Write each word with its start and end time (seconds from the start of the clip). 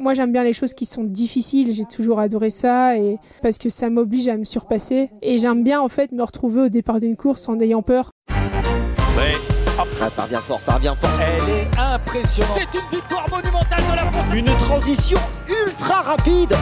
moi 0.00 0.14
j'aime 0.14 0.32
bien 0.32 0.42
les 0.42 0.52
choses 0.52 0.74
qui 0.74 0.86
sont 0.86 1.04
difficiles, 1.04 1.74
j'ai 1.74 1.84
toujours 1.84 2.18
adoré 2.20 2.50
ça 2.50 2.96
et 2.96 3.18
parce 3.42 3.58
que 3.58 3.68
ça 3.68 3.90
m'oblige 3.90 4.28
à 4.28 4.36
me 4.36 4.44
surpasser 4.44 5.10
et 5.22 5.38
j'aime 5.38 5.62
bien 5.62 5.80
en 5.80 5.88
fait 5.88 6.10
me 6.12 6.22
retrouver 6.22 6.62
au 6.62 6.68
départ 6.68 7.00
d'une 7.00 7.16
course 7.16 7.48
en 7.48 7.60
ayant 7.60 7.82
peur. 7.82 8.10
Ouais. 8.30 9.36
Hop. 9.78 9.88
Ah, 10.00 10.08
ça 10.14 10.22
revient 10.22 10.40
fort, 10.46 10.60
ça 10.60 10.74
revient 10.74 10.94
fort. 11.00 11.10
Elle 11.20 11.48
est 11.50 11.68
impressionnante. 11.78 12.54
C'est 12.54 12.78
une 12.78 12.98
victoire 12.98 13.28
monumentale 13.30 13.82
de 13.90 13.96
la 13.96 14.10
France. 14.10 14.26
Une 14.34 14.56
transition 14.56 15.18
ultra 15.48 16.00
rapide. 16.02 16.54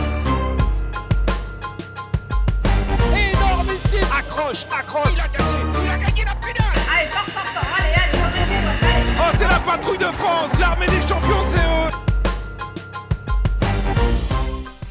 Énormissime. 3.12 4.09
Accroche, 4.16 4.66
accroche. 4.77 5.12
Il 5.14 5.20
a 5.20 5.29
gagné, 5.29 5.84
il 5.84 5.91
a 5.91 5.98
gagné 5.98 6.25
la 6.25 6.34
finale. 6.46 6.79
Allez, 6.96 7.11
fort, 7.11 7.27
fort, 7.27 7.46
fort. 7.46 7.68
Allez, 7.79 7.95
allez, 7.95 8.18
allez, 8.18 8.57
allez. 8.82 9.16
Oh, 9.18 9.36
c'est 9.36 9.48
la 9.48 9.61
patrouille 9.61 9.98
de 9.98 10.05
France. 10.05 10.59
L'armée 10.61 10.86
des 10.86 11.07
champions, 11.07 11.43
c'est 11.45 11.59
eux. 11.59 12.07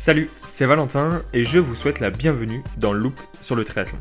Salut, 0.07 0.29
c'est 0.45 0.65
Valentin 0.65 1.21
et 1.33 1.43
je 1.43 1.59
vous 1.59 1.75
souhaite 1.75 1.99
la 1.99 2.11
bienvenue 2.11 2.63
dans 2.77 2.93
Loop 2.93 3.19
sur 3.41 3.57
le 3.57 3.65
triathlon. 3.65 3.97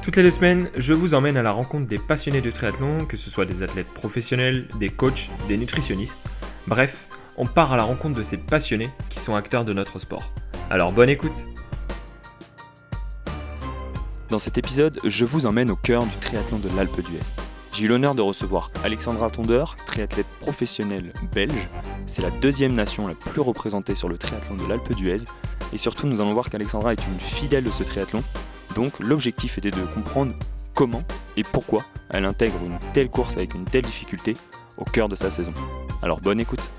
Toutes 0.00 0.16
les 0.16 0.22
deux 0.22 0.30
semaines, 0.30 0.70
je 0.74 0.94
vous 0.94 1.12
emmène 1.12 1.36
à 1.36 1.42
la 1.42 1.50
rencontre 1.50 1.86
des 1.86 1.98
passionnés 1.98 2.40
de 2.40 2.50
triathlon, 2.50 3.04
que 3.04 3.18
ce 3.18 3.28
soit 3.28 3.44
des 3.44 3.62
athlètes 3.62 3.88
professionnels, 3.88 4.66
des 4.80 4.88
coachs, 4.88 5.28
des 5.46 5.58
nutritionnistes. 5.58 6.16
Bref, 6.66 6.96
on 7.36 7.44
part 7.44 7.74
à 7.74 7.76
la 7.76 7.82
rencontre 7.82 8.16
de 8.16 8.22
ces 8.22 8.38
passionnés 8.38 8.88
qui 9.10 9.18
sont 9.18 9.34
acteurs 9.34 9.66
de 9.66 9.74
notre 9.74 9.98
sport. 9.98 10.32
Alors 10.70 10.92
bonne 10.92 11.10
écoute 11.10 11.44
Dans 14.30 14.38
cet 14.38 14.56
épisode, 14.56 14.98
je 15.04 15.26
vous 15.26 15.44
emmène 15.44 15.70
au 15.70 15.76
cœur 15.76 16.06
du 16.06 16.16
triathlon 16.22 16.56
de 16.56 16.74
l'Alpe 16.74 17.02
d'Huez. 17.02 17.43
J'ai 17.74 17.86
eu 17.86 17.88
l'honneur 17.88 18.14
de 18.14 18.22
recevoir 18.22 18.70
Alexandra 18.84 19.30
Tondeur, 19.30 19.74
triathlète 19.84 20.28
professionnelle 20.38 21.12
belge. 21.32 21.68
C'est 22.06 22.22
la 22.22 22.30
deuxième 22.30 22.72
nation 22.72 23.08
la 23.08 23.16
plus 23.16 23.40
représentée 23.40 23.96
sur 23.96 24.08
le 24.08 24.16
triathlon 24.16 24.54
de 24.54 24.64
l'Alpe 24.64 24.94
d'Huez. 24.94 25.24
Et 25.72 25.76
surtout, 25.76 26.06
nous 26.06 26.20
allons 26.20 26.34
voir 26.34 26.50
qu'Alexandra 26.50 26.92
est 26.92 27.04
une 27.04 27.18
fidèle 27.18 27.64
de 27.64 27.72
ce 27.72 27.82
triathlon. 27.82 28.22
Donc, 28.76 29.00
l'objectif 29.00 29.58
était 29.58 29.72
de 29.72 29.84
comprendre 29.86 30.36
comment 30.72 31.02
et 31.36 31.42
pourquoi 31.42 31.84
elle 32.10 32.26
intègre 32.26 32.58
une 32.64 32.78
telle 32.92 33.10
course 33.10 33.36
avec 33.36 33.54
une 33.54 33.64
telle 33.64 33.82
difficulté 33.82 34.36
au 34.78 34.84
cœur 34.84 35.08
de 35.08 35.16
sa 35.16 35.32
saison. 35.32 35.52
Alors, 36.00 36.20
bonne 36.20 36.38
écoute. 36.38 36.70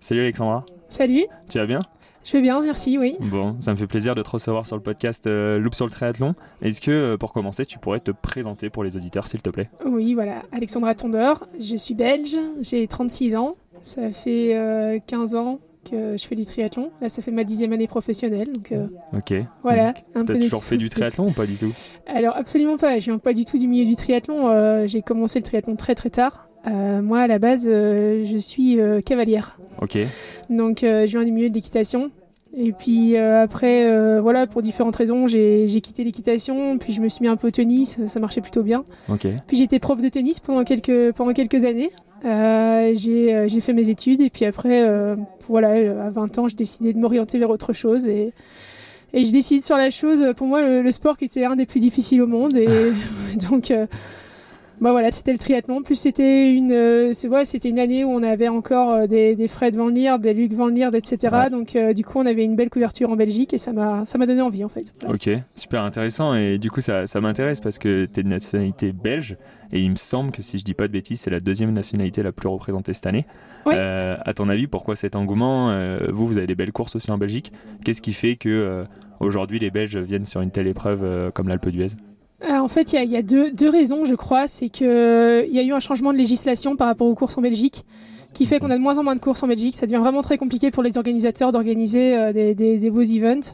Salut 0.00 0.20
Alexandra, 0.20 0.66
Salut, 0.90 1.24
tu 1.48 1.58
vas 1.58 1.66
bien? 1.66 1.80
Je 2.24 2.32
vais 2.32 2.42
bien, 2.42 2.60
merci, 2.60 2.98
oui. 2.98 3.16
Bon, 3.20 3.56
ça 3.60 3.70
me 3.72 3.76
fait 3.76 3.86
plaisir 3.86 4.14
de 4.14 4.22
te 4.22 4.30
recevoir 4.30 4.66
sur 4.66 4.76
le 4.76 4.82
podcast 4.82 5.26
euh, 5.26 5.58
Loop 5.58 5.74
sur 5.74 5.86
le 5.86 5.90
triathlon. 5.90 6.34
Est-ce 6.62 6.80
que, 6.80 6.90
euh, 6.90 7.16
pour 7.16 7.32
commencer, 7.32 7.64
tu 7.64 7.78
pourrais 7.78 8.00
te 8.00 8.10
présenter 8.10 8.70
pour 8.70 8.84
les 8.84 8.96
auditeurs, 8.96 9.26
s'il 9.26 9.40
te 9.42 9.50
plaît? 9.50 9.70
Oui, 9.86 10.14
voilà, 10.14 10.42
Alexandra 10.52 10.94
Tondeur, 10.94 11.48
je 11.58 11.76
suis 11.76 11.94
belge, 11.94 12.36
j'ai 12.60 12.86
36 12.86 13.36
ans, 13.36 13.56
ça 13.80 14.10
fait 14.12 14.54
euh, 14.54 14.98
15 15.06 15.34
ans 15.34 15.60
que 15.90 16.14
je 16.14 16.26
fais 16.26 16.34
du 16.34 16.44
triathlon. 16.44 16.90
Là, 17.00 17.08
ça 17.08 17.22
fait 17.22 17.30
ma 17.30 17.42
dixième 17.42 17.72
année 17.72 17.86
professionnelle, 17.86 18.52
donc 18.52 18.70
euh, 18.70 18.86
Ok. 19.16 19.32
voilà. 19.62 19.94
T'as 20.12 20.24
toujours 20.38 20.62
fait 20.62 20.76
du 20.76 20.90
triathlon 20.90 21.28
ou 21.28 21.32
pas 21.32 21.46
du 21.46 21.54
tout? 21.56 21.72
Alors 22.06 22.36
absolument 22.36 22.76
pas, 22.76 22.98
je 22.98 23.06
viens 23.06 23.16
pas 23.18 23.32
du 23.32 23.46
tout 23.46 23.56
du 23.56 23.66
milieu 23.66 23.86
du 23.86 23.96
triathlon. 23.96 24.50
euh, 24.50 24.86
j'ai 24.86 25.00
commencé 25.00 25.38
le 25.38 25.42
triathlon 25.44 25.76
très 25.76 25.94
très 25.94 26.10
tard. 26.10 26.49
Euh, 26.66 27.00
moi 27.00 27.20
à 27.20 27.26
la 27.26 27.38
base, 27.38 27.66
euh, 27.66 28.24
je 28.26 28.36
suis 28.36 28.78
euh, 28.80 29.00
cavalière, 29.00 29.58
Ok. 29.80 29.96
donc 30.50 30.80
je 30.82 31.06
viens 31.06 31.24
du 31.24 31.32
milieu 31.32 31.48
de 31.48 31.54
l'équitation. 31.54 32.10
Et 32.56 32.72
puis 32.72 33.16
après, 33.16 34.20
voilà, 34.20 34.48
pour 34.48 34.60
différentes 34.60 34.96
raisons, 34.96 35.28
j'ai 35.28 35.80
quitté 35.80 36.02
l'équitation, 36.02 36.78
puis 36.78 36.92
je 36.92 37.00
me 37.00 37.08
suis 37.08 37.22
mis 37.22 37.28
un 37.28 37.36
peu 37.36 37.46
au 37.46 37.50
tennis, 37.52 38.04
ça 38.08 38.18
marchait 38.18 38.40
plutôt 38.40 38.64
bien. 38.64 38.82
Ok. 39.08 39.28
Puis 39.46 39.56
j'étais 39.56 39.78
prof 39.78 40.00
de 40.00 40.08
tennis 40.08 40.40
pendant 40.40 40.64
quelques, 40.64 41.12
pendant 41.12 41.32
quelques 41.32 41.64
années. 41.64 41.90
J'ai 42.24 43.60
fait 43.60 43.72
mes 43.72 43.88
études 43.88 44.20
et 44.20 44.30
puis 44.30 44.46
après, 44.46 44.84
voilà, 45.48 45.68
à 46.06 46.10
20 46.10 46.38
ans, 46.38 46.48
j'ai 46.48 46.56
décidé 46.56 46.92
de 46.92 46.98
m'orienter 46.98 47.38
vers 47.38 47.50
autre 47.50 47.72
chose 47.72 48.08
et, 48.08 48.32
et 49.12 49.22
j'ai 49.24 49.30
décidé 49.30 49.60
de 49.60 49.64
faire 49.64 49.78
la 49.78 49.90
chose, 49.90 50.20
pour 50.36 50.48
moi, 50.48 50.60
le, 50.60 50.82
le 50.82 50.90
sport 50.90 51.16
qui 51.16 51.26
était 51.26 51.44
un 51.44 51.54
des 51.54 51.66
plus 51.66 51.78
difficiles 51.78 52.20
au 52.20 52.26
monde. 52.26 52.56
Et 52.56 52.66
donc, 53.48 53.72
bah 54.80 54.92
voilà, 54.92 55.12
c'était 55.12 55.32
le 55.32 55.38
triathlon. 55.38 55.82
Plus 55.82 55.94
c'était 55.94 56.54
une, 56.54 56.72
euh, 56.72 57.12
ouais, 57.28 57.44
c'était 57.44 57.68
une 57.68 57.78
année 57.78 58.02
où 58.04 58.08
on 58.08 58.22
avait 58.22 58.48
encore 58.48 58.92
euh, 58.92 59.06
des, 59.06 59.36
des 59.36 59.46
Fred 59.46 59.76
Van 59.76 59.88
Lier, 59.88 60.16
des 60.18 60.32
Luc 60.32 60.52
Van 60.52 60.68
Lier, 60.68 60.88
etc. 60.94 61.34
Ouais. 61.34 61.50
Donc, 61.50 61.76
euh, 61.76 61.92
du 61.92 62.02
coup, 62.02 62.18
on 62.18 62.26
avait 62.26 62.44
une 62.44 62.56
belle 62.56 62.70
couverture 62.70 63.10
en 63.10 63.16
Belgique 63.16 63.52
et 63.52 63.58
ça 63.58 63.72
m'a 63.72 64.06
ça 64.06 64.16
m'a 64.16 64.26
donné 64.26 64.40
envie, 64.40 64.64
en 64.64 64.70
fait. 64.70 64.84
Voilà. 65.00 65.14
Ok, 65.14 65.30
super 65.54 65.82
intéressant. 65.82 66.34
Et 66.34 66.58
du 66.58 66.70
coup, 66.70 66.80
ça, 66.80 67.06
ça 67.06 67.20
m'intéresse 67.20 67.60
parce 67.60 67.78
que 67.78 68.06
tu 68.06 68.20
es 68.20 68.22
de 68.22 68.28
nationalité 68.28 68.92
belge. 68.92 69.36
Et 69.72 69.80
il 69.80 69.90
me 69.90 69.96
semble 69.96 70.32
que 70.32 70.42
si 70.42 70.58
je 70.58 70.64
dis 70.64 70.74
pas 70.74 70.88
de 70.88 70.92
bêtises, 70.92 71.20
c'est 71.20 71.30
la 71.30 71.38
deuxième 71.40 71.72
nationalité 71.72 72.22
la 72.22 72.32
plus 72.32 72.48
représentée 72.48 72.92
cette 72.92 73.06
année. 73.06 73.26
Oui. 73.66 73.74
Euh, 73.76 74.16
à 74.24 74.32
ton 74.32 74.48
avis, 74.48 74.66
pourquoi 74.66 74.96
cet 74.96 75.14
engouement? 75.14 75.70
Vous, 76.10 76.26
vous 76.26 76.38
avez 76.38 76.48
des 76.48 76.56
belles 76.56 76.72
courses 76.72 76.96
aussi 76.96 77.10
en 77.12 77.18
Belgique. 77.18 77.52
Qu'est-ce 77.84 78.02
qui 78.02 78.14
fait 78.14 78.34
que 78.34 78.84
aujourd'hui 79.20 79.58
les 79.60 79.70
Belges 79.70 79.96
viennent 79.98 80.24
sur 80.24 80.40
une 80.40 80.50
telle 80.50 80.66
épreuve 80.66 81.30
comme 81.32 81.46
l'Alpe 81.46 81.68
d'Huez? 81.68 81.94
En 82.48 82.68
fait, 82.68 82.92
il 82.92 82.96
y 82.96 82.98
a, 82.98 83.02
il 83.04 83.10
y 83.10 83.16
a 83.16 83.22
deux, 83.22 83.50
deux 83.50 83.68
raisons, 83.68 84.04
je 84.04 84.14
crois. 84.14 84.48
C'est 84.48 84.68
qu'il 84.68 84.86
y 84.86 85.58
a 85.58 85.62
eu 85.62 85.72
un 85.72 85.80
changement 85.80 86.12
de 86.12 86.18
législation 86.18 86.76
par 86.76 86.86
rapport 86.86 87.06
aux 87.06 87.14
courses 87.14 87.36
en 87.36 87.42
Belgique 87.42 87.84
qui 88.32 88.46
fait 88.46 88.60
qu'on 88.60 88.70
a 88.70 88.76
de 88.76 88.82
moins 88.82 88.96
en 88.98 89.02
moins 89.02 89.14
de 89.16 89.20
courses 89.20 89.42
en 89.42 89.48
Belgique. 89.48 89.74
Ça 89.76 89.86
devient 89.86 89.98
vraiment 90.00 90.20
très 90.20 90.38
compliqué 90.38 90.70
pour 90.70 90.82
les 90.84 90.96
organisateurs 90.98 91.50
d'organiser 91.52 92.16
euh, 92.16 92.32
des, 92.32 92.54
des- 92.54 92.78
des 92.78 92.90
beaux 92.90 93.02
events. 93.02 93.52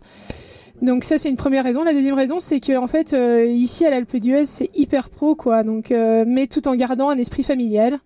Donc 0.83 1.05
ça, 1.05 1.17
c'est 1.17 1.31
une 1.31 1.37
première 1.37 1.65
raison. 1.65 1.83
La 1.85 1.93
deuxième 1.95 2.15
raison, 2.15 2.39
c'est 2.39 2.61
que 2.61 2.77
en 2.77 2.87
fait, 2.87 3.13
euh, 3.13 3.47
ici 3.47 3.87
à 3.87 3.91
l'Alpe 3.91 4.17
d'Huez, 4.17 4.45
c'est 4.45 4.71
hyper 4.77 5.09
pro, 5.09 5.35
quoi. 5.35 5.63
Donc, 5.63 5.91
euh, 5.91 6.25
mais 6.27 6.47
tout 6.47 6.69
en 6.69 6.75
gardant 6.75 7.09
un 7.09 7.17
esprit 7.19 7.43
familial, 7.43 7.99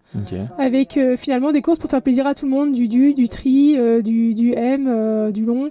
avec 0.58 0.96
euh, 0.96 1.16
finalement 1.16 1.50
des 1.52 1.62
courses 1.62 1.78
pour 1.78 1.90
faire 1.90 2.02
plaisir 2.02 2.26
à 2.26 2.34
tout 2.34 2.44
le 2.46 2.50
monde, 2.52 2.72
du 2.72 2.86
du, 2.88 3.12
du 3.14 3.28
tri, 3.28 3.76
du, 4.02 4.34
du 4.34 4.52
M, 4.54 5.30
du 5.32 5.44
long, 5.44 5.70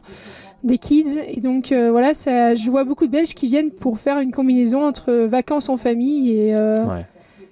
des 0.63 0.77
kids. 0.77 1.19
Et 1.27 1.39
donc 1.39 1.71
voilà, 1.71 2.13
ça, 2.13 2.55
je 2.55 2.69
vois 2.69 2.83
beaucoup 2.83 3.05
de 3.07 3.11
Belges 3.11 3.33
qui 3.33 3.47
viennent 3.47 3.71
pour 3.71 3.97
faire 3.99 4.19
une 4.19 4.31
combinaison 4.31 4.83
entre 4.85 5.11
vacances 5.25 5.69
en 5.69 5.77
famille 5.77 6.31
et, 6.31 6.53
Ouais. 6.55 7.05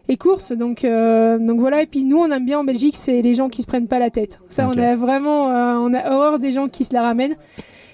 et 0.09 0.17
courses. 0.17 0.51
Donc, 0.51 0.83
euh, 0.83 1.37
donc 1.37 1.59
voilà. 1.61 1.81
Et 1.83 1.85
puis 1.85 2.03
nous, 2.03 2.17
on 2.17 2.29
aime 2.31 2.45
bien 2.45 2.59
en 2.59 2.63
Belgique, 2.65 2.95
c'est 2.97 3.21
les 3.21 3.33
gens 3.33 3.47
qui 3.49 3.61
se 3.61 3.67
prennent 3.67 3.87
pas 3.87 3.99
la 3.99 4.09
tête. 4.09 4.39
Ça, 4.49 4.67
on 4.67 4.77
a 4.77 4.95
vraiment, 4.97 5.49
euh, 5.51 5.75
on 5.79 5.93
a 5.93 6.11
horreur 6.11 6.39
des 6.39 6.51
gens 6.51 6.67
qui 6.67 6.83
se 6.83 6.93
la 6.93 7.01
ramènent. 7.01 7.35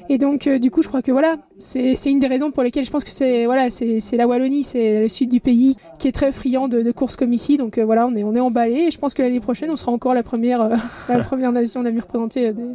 Et 0.09 0.17
donc, 0.17 0.47
euh, 0.47 0.59
du 0.59 0.69
coup, 0.69 0.81
je 0.81 0.87
crois 0.87 1.01
que 1.01 1.11
voilà, 1.11 1.37
c'est 1.59 2.11
une 2.11 2.19
des 2.19 2.27
raisons 2.27 2.51
pour 2.51 2.63
lesquelles 2.63 2.85
je 2.85 2.91
pense 2.91 3.03
que 3.03 3.09
c'est 3.09 3.45
voilà, 3.45 3.69
c'est 3.69 4.17
la 4.17 4.27
Wallonie, 4.27 4.63
c'est 4.63 5.01
le 5.01 5.07
sud 5.07 5.29
du 5.29 5.39
pays 5.39 5.75
qui 5.97 6.07
est 6.07 6.11
très 6.11 6.31
friand 6.31 6.67
de, 6.67 6.91
courses 6.91 7.15
comme 7.15 7.33
ici. 7.33 7.57
Donc 7.57 7.77
euh, 7.77 7.85
voilà, 7.85 8.05
on 8.05 8.15
est 8.15 8.23
on 8.23 8.35
est 8.35 8.39
emballé. 8.39 8.87
Et 8.87 8.91
je 8.91 8.97
pense 8.99 9.13
que 9.13 9.21
l'année 9.21 9.39
prochaine, 9.39 9.69
on 9.71 9.75
sera 9.75 9.91
encore 9.91 10.13
la 10.13 10.23
première 10.23 10.61
euh, 10.61 10.75
la 11.09 11.19
première 11.19 11.51
nation 11.51 11.81
la 11.81 11.91
mieux 11.91 12.01
représentée 12.01 12.49
euh, 12.49 12.73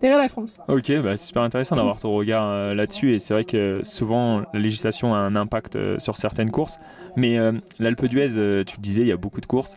derrière 0.00 0.18
la 0.18 0.28
France. 0.28 0.58
Ok, 0.68 0.92
bah, 1.02 1.16
c'est 1.16 1.26
super 1.26 1.42
intéressant 1.42 1.76
d'avoir 1.76 1.98
ton 1.98 2.14
regard 2.14 2.74
là-dessus. 2.74 3.14
Et 3.14 3.18
c'est 3.18 3.34
vrai 3.34 3.44
que 3.44 3.80
souvent, 3.82 4.42
la 4.54 4.60
législation 4.60 5.12
a 5.12 5.18
un 5.18 5.34
impact 5.34 5.76
sur 5.98 6.16
certaines 6.16 6.50
courses. 6.50 6.78
Mais 7.16 7.36
l'Alpe 7.80 8.06
d'Huez, 8.06 8.64
tu 8.64 8.76
le 8.76 8.80
disais, 8.82 9.02
il 9.02 9.08
y 9.08 9.12
a 9.12 9.16
beaucoup 9.16 9.40
de 9.40 9.46
courses. 9.46 9.76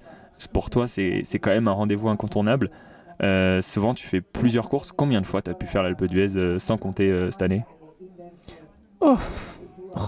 Pour 0.53 0.69
toi, 0.69 0.85
c'est 0.85 1.23
quand 1.39 1.49
même 1.49 1.67
un 1.67 1.73
rendez-vous 1.73 2.09
incontournable. 2.09 2.69
Euh, 3.23 3.61
souvent, 3.61 3.93
tu 3.93 4.07
fais 4.07 4.21
plusieurs 4.21 4.69
courses. 4.69 4.91
Combien 4.91 5.21
de 5.21 5.25
fois 5.25 5.41
tu 5.41 5.51
as 5.51 5.53
pu 5.53 5.67
faire 5.67 5.83
l'Alpe 5.83 6.05
d'Huez 6.05 6.37
euh, 6.37 6.57
sans 6.59 6.77
compter 6.77 7.09
euh, 7.09 7.29
cette 7.31 7.41
année? 7.41 7.63
Oh. 8.99 9.15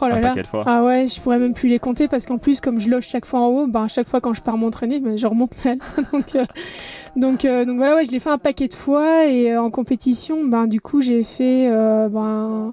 Oh 0.02 0.08
là 0.08 0.16
Un 0.16 0.44
fois. 0.44 0.64
Ah 0.66 0.84
ouais, 0.86 1.08
je 1.10 1.20
pourrais 1.20 1.40
même 1.40 1.54
plus 1.54 1.68
les 1.68 1.78
compter 1.78 2.08
parce 2.08 2.26
qu'en 2.26 2.38
plus, 2.38 2.62
comme 2.62 2.80
je 2.80 2.90
loge 2.90 3.06
chaque 3.06 3.26
fois 3.26 3.42
en 3.42 3.48
haut, 3.48 3.68
ben, 3.68 3.90
chaque 3.90 4.08
fois 4.08 4.22
quand 4.22 4.34
je 4.34 4.42
pars 4.42 4.58
m'entraîner, 4.58 5.02
ben, 5.02 5.18
je 5.18 5.28
remonte 5.28 5.62
là. 5.66 5.76
donc, 6.14 6.38
donc, 7.18 7.42
donc 7.46 7.78
voilà, 7.78 7.96
ouais, 7.96 8.06
je 8.06 8.12
l'ai 8.12 8.20
fait 8.20 8.30
un 8.30 8.38
paquet 8.38 8.70
de 8.70 8.74
fois 8.74 9.26
et 9.26 9.58
en 9.58 9.70
compétition, 9.70 10.46
ben, 10.46 10.68
du 10.68 10.80
coup, 10.80 11.02
j'ai 11.02 11.26
fait 11.26 11.70
ben, 12.10 12.70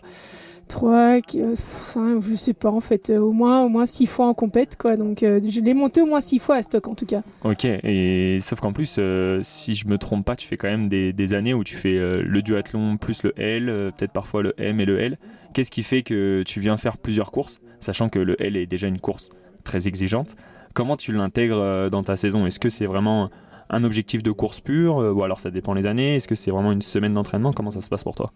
3, 0.70 1.18
5, 1.54 2.20
je 2.22 2.34
sais 2.36 2.54
pas 2.54 2.70
en 2.70 2.80
fait, 2.80 3.10
euh, 3.10 3.18
au 3.18 3.32
moins, 3.32 3.62
au 3.64 3.68
moins 3.68 3.86
6 3.86 4.06
fois 4.06 4.26
en 4.26 4.34
compète. 4.34 4.76
Quoi. 4.76 4.96
Donc 4.96 5.22
euh, 5.22 5.40
je 5.46 5.60
l'ai 5.60 5.74
monté 5.74 6.00
au 6.00 6.06
moins 6.06 6.20
6 6.20 6.38
fois 6.38 6.56
à 6.56 6.62
stock 6.62 6.88
en 6.88 6.94
tout 6.94 7.06
cas. 7.06 7.22
Ok, 7.44 7.64
et 7.64 8.38
sauf 8.40 8.60
qu'en 8.60 8.72
plus, 8.72 8.96
euh, 8.98 9.40
si 9.42 9.74
je 9.74 9.86
me 9.88 9.98
trompe 9.98 10.24
pas, 10.24 10.36
tu 10.36 10.46
fais 10.46 10.56
quand 10.56 10.68
même 10.68 10.88
des, 10.88 11.12
des 11.12 11.34
années 11.34 11.54
où 11.54 11.64
tu 11.64 11.74
fais 11.76 11.96
euh, 11.96 12.22
le 12.24 12.40
duathlon 12.40 12.96
plus 12.96 13.24
le 13.24 13.38
L, 13.38 13.68
euh, 13.68 13.90
peut-être 13.90 14.12
parfois 14.12 14.42
le 14.42 14.54
M 14.58 14.80
et 14.80 14.84
le 14.84 14.98
L. 15.00 15.18
Qu'est-ce 15.52 15.70
qui 15.70 15.82
fait 15.82 16.02
que 16.02 16.42
tu 16.46 16.60
viens 16.60 16.76
faire 16.76 16.96
plusieurs 16.96 17.32
courses, 17.32 17.60
sachant 17.80 18.08
que 18.08 18.20
le 18.20 18.40
L 18.40 18.56
est 18.56 18.66
déjà 18.66 18.86
une 18.86 19.00
course 19.00 19.30
très 19.64 19.88
exigeante? 19.88 20.36
Comment 20.72 20.96
tu 20.96 21.12
l'intègres 21.12 21.58
euh, 21.58 21.90
dans 21.90 22.04
ta 22.04 22.14
saison? 22.14 22.46
Est-ce 22.46 22.60
que 22.60 22.70
c'est 22.70 22.86
vraiment 22.86 23.28
un 23.70 23.84
objectif 23.84 24.22
de 24.22 24.32
course 24.32 24.60
pure 24.60 24.98
euh, 24.98 25.12
ou 25.12 25.22
alors 25.22 25.40
ça 25.40 25.50
dépend 25.50 25.74
les 25.74 25.86
années 25.86 26.16
Est-ce 26.16 26.28
que 26.28 26.34
c'est 26.34 26.50
vraiment 26.50 26.72
une 26.72 26.82
semaine 26.82 27.14
d'entraînement 27.14 27.52
Comment 27.52 27.70
ça 27.70 27.80
se 27.80 27.88
passe 27.88 28.02
pour 28.02 28.14
toi? 28.14 28.26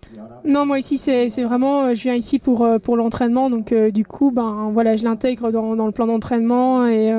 Non, 0.45 0.65
moi 0.65 0.79
ici, 0.79 0.97
c'est 0.97 1.43
vraiment, 1.43 1.83
euh, 1.83 1.95
je 1.95 2.03
viens 2.03 2.15
ici 2.15 2.39
pour, 2.39 2.65
euh, 2.65 2.79
pour 2.79 2.97
l'entraînement, 2.97 3.51
donc 3.51 3.75
du 3.75 4.05
coup, 4.05 4.31
ben 4.31 4.71
voilà, 4.73 4.97
je 4.97 5.05
l'intègre 5.05 5.51
dans, 5.51 5.77
dans 5.77 5.87
le 5.87 5.93
plan 5.93 6.07
d'entraînement 6.07 6.87
et 6.87 7.13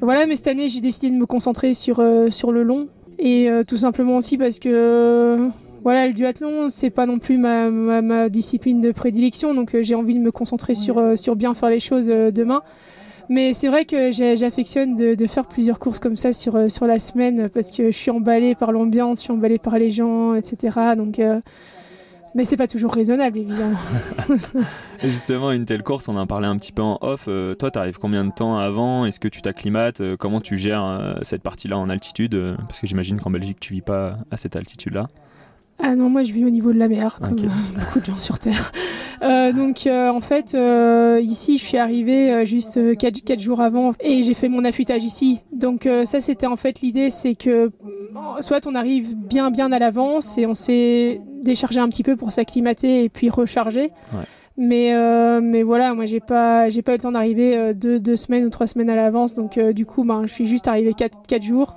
voilà. 0.00 0.26
Mais 0.26 0.36
cette 0.36 0.48
année, 0.48 0.68
j'ai 0.68 0.80
décidé 0.80 1.10
de 1.10 1.16
me 1.16 1.26
concentrer 1.26 1.74
sur, 1.74 2.02
sur 2.30 2.52
le 2.52 2.62
long 2.62 2.88
et 3.18 3.48
tout 3.66 3.76
simplement 3.76 4.16
aussi 4.16 4.36
parce 4.36 4.58
que 4.58 5.48
voilà, 5.82 6.06
le 6.06 6.12
duathlon, 6.12 6.68
c'est 6.68 6.90
pas 6.90 7.06
non 7.06 7.18
plus 7.18 7.38
ma, 7.38 7.70
ma, 7.70 8.28
discipline 8.28 8.80
de 8.80 8.92
prédilection, 8.92 9.54
donc 9.54 9.76
j'ai 9.80 9.94
envie 9.94 10.14
de 10.14 10.20
me 10.20 10.30
concentrer 10.30 10.74
sur, 10.74 11.16
sur 11.16 11.36
bien 11.36 11.54
faire 11.54 11.70
les 11.70 11.80
choses 11.80 12.06
demain. 12.06 12.62
Mais 13.28 13.52
c'est 13.52 13.68
vrai 13.68 13.84
que 13.84 14.10
j'affectionne 14.10 14.96
de, 14.96 15.26
faire 15.26 15.46
plusieurs 15.46 15.78
courses 15.78 15.98
comme 15.98 16.16
ça 16.16 16.32
sur, 16.32 16.56
euh, 16.56 16.68
sur 16.68 16.86
la 16.86 16.98
semaine 16.98 17.48
parce 17.48 17.70
que 17.70 17.90
je 17.90 17.96
suis 17.96 18.10
emballée 18.10 18.54
par 18.54 18.72
l'ambiance, 18.72 19.18
je 19.18 19.24
suis 19.24 19.32
emballée 19.32 19.58
par 19.58 19.78
les 19.78 19.90
gens, 19.90 20.34
etc. 20.34 20.94
Donc, 20.96 21.18
euh, 21.18 21.40
mais 22.34 22.42
c'est 22.42 22.56
pas 22.56 22.66
toujours 22.66 22.92
raisonnable, 22.92 23.38
évidemment. 23.38 23.78
Justement, 25.02 25.52
une 25.52 25.64
telle 25.66 25.84
course, 25.84 26.08
on 26.08 26.16
en 26.16 26.26
parlait 26.26 26.48
un 26.48 26.58
petit 26.58 26.72
peu 26.72 26.82
en 26.82 26.98
off. 27.00 27.26
euh, 27.28 27.54
toi, 27.54 27.70
t'arrives 27.70 27.98
combien 27.98 28.24
de 28.24 28.32
temps 28.32 28.58
avant? 28.58 29.06
Est-ce 29.06 29.20
que 29.20 29.28
tu 29.28 29.40
t'acclimates? 29.40 30.00
Euh, 30.00 30.16
Comment 30.16 30.40
tu 30.40 30.56
gères 30.56 30.84
euh, 30.84 31.14
cette 31.22 31.42
partie-là 31.42 31.78
en 31.78 31.88
altitude? 31.88 32.56
Parce 32.66 32.80
que 32.80 32.88
j'imagine 32.88 33.20
qu'en 33.20 33.30
Belgique, 33.30 33.60
tu 33.60 33.72
vis 33.72 33.82
pas 33.82 34.18
à 34.32 34.36
cette 34.36 34.56
altitude-là. 34.56 35.08
Ah 35.78 35.96
non, 35.96 36.08
moi 36.08 36.22
je 36.22 36.32
vis 36.32 36.44
au 36.44 36.50
niveau 36.50 36.72
de 36.72 36.78
la 36.78 36.88
mer, 36.88 37.18
comme 37.20 37.36
beaucoup 37.78 38.00
de 38.00 38.04
gens 38.04 38.18
sur 38.18 38.38
Terre. 38.38 38.72
Euh, 39.22 39.52
donc 39.52 39.86
euh, 39.86 40.10
en 40.10 40.20
fait, 40.20 40.54
euh, 40.54 41.20
ici 41.22 41.58
je 41.58 41.64
suis 41.64 41.78
arrivée 41.78 42.44
juste 42.46 42.96
4, 42.96 43.38
jours 43.38 43.60
avant 43.60 43.92
et 44.00 44.22
j'ai 44.22 44.34
fait 44.34 44.48
mon 44.48 44.64
affûtage 44.64 45.02
ici. 45.02 45.40
Donc 45.52 45.88
ça 46.04 46.20
c'était 46.20 46.46
en 46.46 46.56
fait 46.56 46.80
l'idée, 46.80 47.10
c'est 47.10 47.34
que 47.34 47.70
soit 48.40 48.66
on 48.66 48.74
arrive 48.74 49.16
bien 49.16 49.50
bien 49.50 49.72
à 49.72 49.78
l'avance 49.78 50.38
et 50.38 50.46
on 50.46 50.54
s'est 50.54 51.20
déchargé 51.42 51.80
un 51.80 51.88
petit 51.88 52.02
peu 52.02 52.16
pour 52.16 52.32
s'acclimater 52.32 53.04
et 53.04 53.08
puis 53.08 53.30
recharger. 53.30 53.90
Ouais. 54.12 54.24
Mais, 54.56 54.94
euh, 54.94 55.40
mais 55.42 55.62
voilà, 55.62 55.94
moi 55.94 56.06
j'ai 56.06 56.20
pas, 56.20 56.68
j'ai 56.68 56.82
pas 56.82 56.92
eu 56.92 56.96
le 56.96 57.02
temps 57.02 57.12
d'arriver 57.12 57.74
deux, 57.74 57.98
deux 57.98 58.16
semaines 58.16 58.44
ou 58.44 58.50
trois 58.50 58.66
semaines 58.66 58.90
à 58.90 58.96
l'avance. 58.96 59.34
Donc 59.34 59.58
euh, 59.58 59.72
du 59.72 59.84
coup, 59.84 60.04
ben, 60.04 60.26
je 60.26 60.32
suis 60.32 60.46
juste 60.46 60.68
arrivée 60.68 60.94
4, 60.94 61.22
quatre 61.26 61.42
jours. 61.42 61.76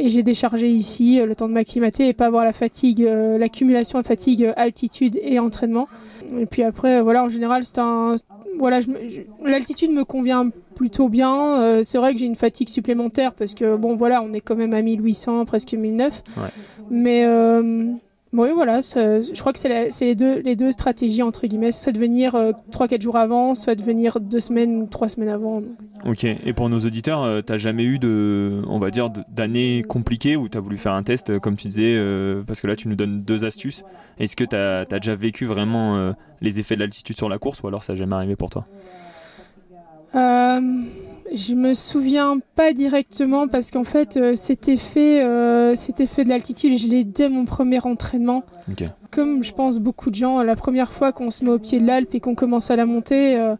Et 0.00 0.10
j'ai 0.10 0.22
déchargé 0.22 0.70
ici, 0.70 1.20
euh, 1.20 1.26
le 1.26 1.34
temps 1.34 1.48
de 1.48 1.52
m'acclimater 1.54 2.06
et 2.08 2.12
pas 2.12 2.26
avoir 2.26 2.44
la 2.44 2.52
fatigue, 2.52 3.02
euh, 3.02 3.36
l'accumulation 3.36 4.00
de 4.00 4.04
fatigue, 4.06 4.44
euh, 4.44 4.52
altitude 4.56 5.18
et 5.22 5.38
entraînement. 5.40 5.88
Et 6.38 6.46
puis 6.46 6.62
après, 6.62 7.02
voilà, 7.02 7.24
en 7.24 7.28
général, 7.28 7.64
c'est 7.64 7.78
un. 7.78 8.14
Voilà, 8.58 8.80
l'altitude 9.44 9.90
me 9.90 10.04
convient 10.04 10.50
plutôt 10.74 11.08
bien. 11.08 11.60
Euh, 11.60 11.80
c'est 11.82 11.98
vrai 11.98 12.12
que 12.12 12.20
j'ai 12.20 12.26
une 12.26 12.36
fatigue 12.36 12.68
supplémentaire 12.68 13.34
parce 13.34 13.54
que, 13.54 13.76
bon, 13.76 13.96
voilà, 13.96 14.22
on 14.22 14.32
est 14.32 14.40
quand 14.40 14.56
même 14.56 14.74
à 14.74 14.82
1800, 14.82 15.44
presque 15.44 15.72
1009. 15.72 16.22
Ouais. 16.36 16.42
Mais. 16.90 17.24
euh, 17.26 17.92
oui, 18.32 18.50
voilà, 18.52 18.80
je 18.82 19.40
crois 19.40 19.52
que 19.52 19.58
c'est 19.58 19.90
les, 20.00 20.14
deux, 20.14 20.40
les 20.40 20.54
deux 20.54 20.70
stratégies, 20.70 21.22
entre 21.22 21.46
guillemets, 21.46 21.72
soit 21.72 21.92
de 21.92 21.98
venir 21.98 22.34
3-4 22.70 23.00
jours 23.00 23.16
avant, 23.16 23.54
soit 23.54 23.74
de 23.74 23.82
venir 23.82 24.20
2 24.20 24.40
semaines 24.40 24.82
ou 24.82 24.86
3 24.86 25.08
semaines 25.08 25.30
avant. 25.30 25.62
Ok. 26.04 26.24
Et 26.24 26.52
pour 26.52 26.68
nos 26.68 26.80
auditeurs, 26.80 27.22
euh, 27.22 27.40
t'as 27.40 27.56
jamais 27.56 27.84
eu 27.84 27.98
de, 27.98 28.62
on 28.68 28.78
va 28.78 28.90
dire, 28.90 29.10
d'années 29.30 29.82
compliquées 29.88 30.36
où 30.36 30.48
t'as 30.48 30.60
voulu 30.60 30.76
faire 30.76 30.92
un 30.92 31.02
test, 31.02 31.30
euh, 31.30 31.38
comme 31.38 31.56
tu 31.56 31.68
disais, 31.68 31.96
euh, 31.96 32.42
parce 32.46 32.60
que 32.60 32.66
là, 32.66 32.76
tu 32.76 32.88
nous 32.88 32.96
donnes 32.96 33.22
deux 33.22 33.44
astuces. 33.44 33.82
Est-ce 34.18 34.36
que 34.36 34.44
t'as 34.44 34.80
as 34.80 34.98
déjà 34.98 35.14
vécu 35.14 35.46
vraiment 35.46 35.96
euh, 35.96 36.12
les 36.40 36.60
effets 36.60 36.74
de 36.74 36.80
l'altitude 36.80 37.16
sur 37.16 37.28
la 37.28 37.38
course 37.38 37.62
ou 37.62 37.68
alors 37.68 37.82
ça 37.82 37.94
n'a 37.94 37.98
jamais 37.98 38.14
arrivé 38.14 38.36
pour 38.36 38.50
toi? 38.50 38.66
Euh, 40.14 40.60
je 41.34 41.54
me 41.54 41.74
souviens 41.74 42.38
pas 42.56 42.72
directement 42.72 43.48
parce 43.48 43.70
qu'en 43.70 43.84
fait, 43.84 44.16
euh, 44.16 44.34
cet 44.34 44.68
effet, 44.68 45.22
euh, 45.22 45.74
effet 45.74 46.24
de 46.24 46.28
l'altitude, 46.28 46.78
je 46.78 46.88
l'ai 46.88 47.04
dès 47.04 47.28
mon 47.28 47.44
premier 47.44 47.84
entraînement. 47.84 48.44
Comme 49.10 49.42
je 49.42 49.52
pense 49.52 49.78
beaucoup 49.78 50.10
de 50.10 50.14
gens, 50.14 50.42
la 50.42 50.56
première 50.56 50.92
fois 50.92 51.12
qu'on 51.12 51.30
se 51.30 51.44
met 51.44 51.50
au 51.50 51.58
pied 51.58 51.80
de 51.80 51.86
l'Alpe 51.86 52.14
et 52.14 52.20
qu'on 52.20 52.34
commence 52.34 52.70
à 52.70 52.76
la 52.76 52.84
monter, 52.84 53.38
euh, 53.38 53.56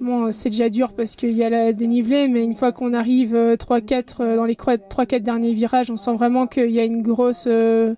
bon, 0.00 0.32
c'est 0.32 0.50
déjà 0.50 0.68
dur 0.68 0.92
parce 0.92 1.14
qu'il 1.16 1.32
y 1.32 1.44
a 1.44 1.50
la 1.50 1.72
dénivelée, 1.72 2.28
mais 2.28 2.42
une 2.42 2.54
fois 2.54 2.72
qu'on 2.72 2.92
arrive 2.92 3.34
3-4 3.34 4.16
euh, 4.20 4.36
dans 4.36 4.44
les 4.44 4.54
3-4 4.54 5.20
derniers 5.20 5.52
virages, 5.52 5.90
on 5.90 5.96
sent 5.96 6.14
vraiment 6.14 6.46
qu'il 6.46 6.70
y 6.70 6.80
a 6.80 6.84
une 6.84 7.02
grosse, 7.02 7.44
euh, 7.46 7.94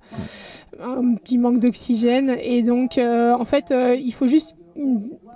un 0.83 1.15
petit 1.15 1.39
manque 1.39 1.59
d'oxygène. 1.59 2.37
Et 2.43 2.63
donc, 2.63 2.99
euh, 2.99 3.33
en 3.33 3.45
fait, 3.45 3.71
euh, 3.71 3.97
il 3.97 4.13
faut 4.13 4.27
juste 4.27 4.57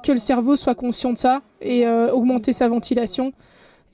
que 0.04 0.12
le 0.12 0.18
cerveau 0.18 0.56
soit 0.56 0.74
conscient 0.74 1.12
de 1.12 1.18
ça 1.18 1.42
et 1.60 1.86
euh, 1.86 2.12
augmenter 2.12 2.52
sa 2.52 2.68
ventilation. 2.68 3.32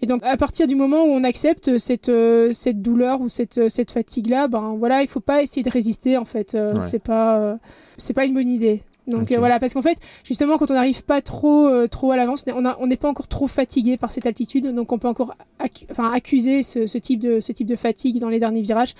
Et 0.02 0.06
donc, 0.06 0.22
à 0.24 0.36
partir 0.36 0.66
du 0.66 0.74
moment 0.74 1.04
où 1.04 1.08
on 1.08 1.24
accepte 1.24 1.78
cette, 1.78 2.08
euh, 2.08 2.52
cette 2.52 2.82
douleur 2.82 3.20
ou 3.20 3.28
cette, 3.28 3.58
euh, 3.58 3.68
cette 3.68 3.90
fatigue-là, 3.90 4.48
ben 4.48 4.74
voilà, 4.78 5.02
il 5.02 5.08
faut 5.08 5.20
pas 5.20 5.42
essayer 5.42 5.62
de 5.62 5.70
résister 5.70 6.16
en 6.18 6.24
fait. 6.24 6.54
Euh, 6.54 6.68
Ouais. 6.74 6.82
C'est 6.82 6.98
pas, 6.98 7.38
euh, 7.38 7.56
c'est 7.96 8.12
pas 8.12 8.24
une 8.26 8.34
bonne 8.34 8.48
idée. 8.48 8.82
Donc 9.06 9.32
euh, 9.32 9.38
voilà, 9.38 9.60
parce 9.60 9.74
qu'en 9.74 9.82
fait, 9.82 9.98
justement, 10.24 10.56
quand 10.56 10.70
on 10.70 10.74
n'arrive 10.74 11.04
pas 11.04 11.20
trop, 11.20 11.66
euh, 11.66 11.86
trop 11.86 12.10
à 12.10 12.16
l'avance, 12.16 12.46
on 12.78 12.86
n'est 12.86 12.96
pas 12.96 13.08
encore 13.10 13.28
trop 13.28 13.46
fatigué 13.46 13.98
par 13.98 14.10
cette 14.10 14.24
altitude, 14.24 14.66
donc 14.74 14.92
on 14.92 14.98
peut 14.98 15.08
encore 15.08 15.34
enfin, 15.90 16.10
accuser 16.10 16.62
ce, 16.62 16.86
ce 16.86 16.96
type 16.96 17.20
de, 17.20 17.38
ce 17.40 17.52
type 17.52 17.66
de 17.66 17.76
fatigue 17.76 18.18
dans 18.18 18.30
les 18.30 18.40
derniers 18.40 18.62
virages. 18.62 18.94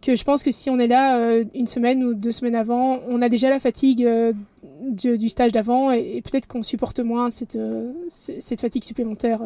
Que 0.00 0.16
je 0.16 0.24
pense 0.24 0.42
que 0.42 0.50
si 0.50 0.70
on 0.70 0.78
est 0.78 0.86
là 0.86 1.18
euh, 1.18 1.44
une 1.54 1.66
semaine 1.66 2.02
ou 2.02 2.14
deux 2.14 2.32
semaines 2.32 2.54
avant, 2.54 3.00
on 3.08 3.20
a 3.20 3.28
déjà 3.28 3.50
la 3.50 3.60
fatigue 3.60 4.06
euh, 4.06 4.32
du, 4.88 5.18
du 5.18 5.28
stage 5.28 5.52
d'avant 5.52 5.92
et, 5.92 6.12
et 6.16 6.22
peut-être 6.22 6.46
qu'on 6.46 6.62
supporte 6.62 7.00
moins 7.00 7.28
cette, 7.28 7.56
euh, 7.56 7.92
cette 8.08 8.62
fatigue 8.62 8.84
supplémentaire. 8.84 9.42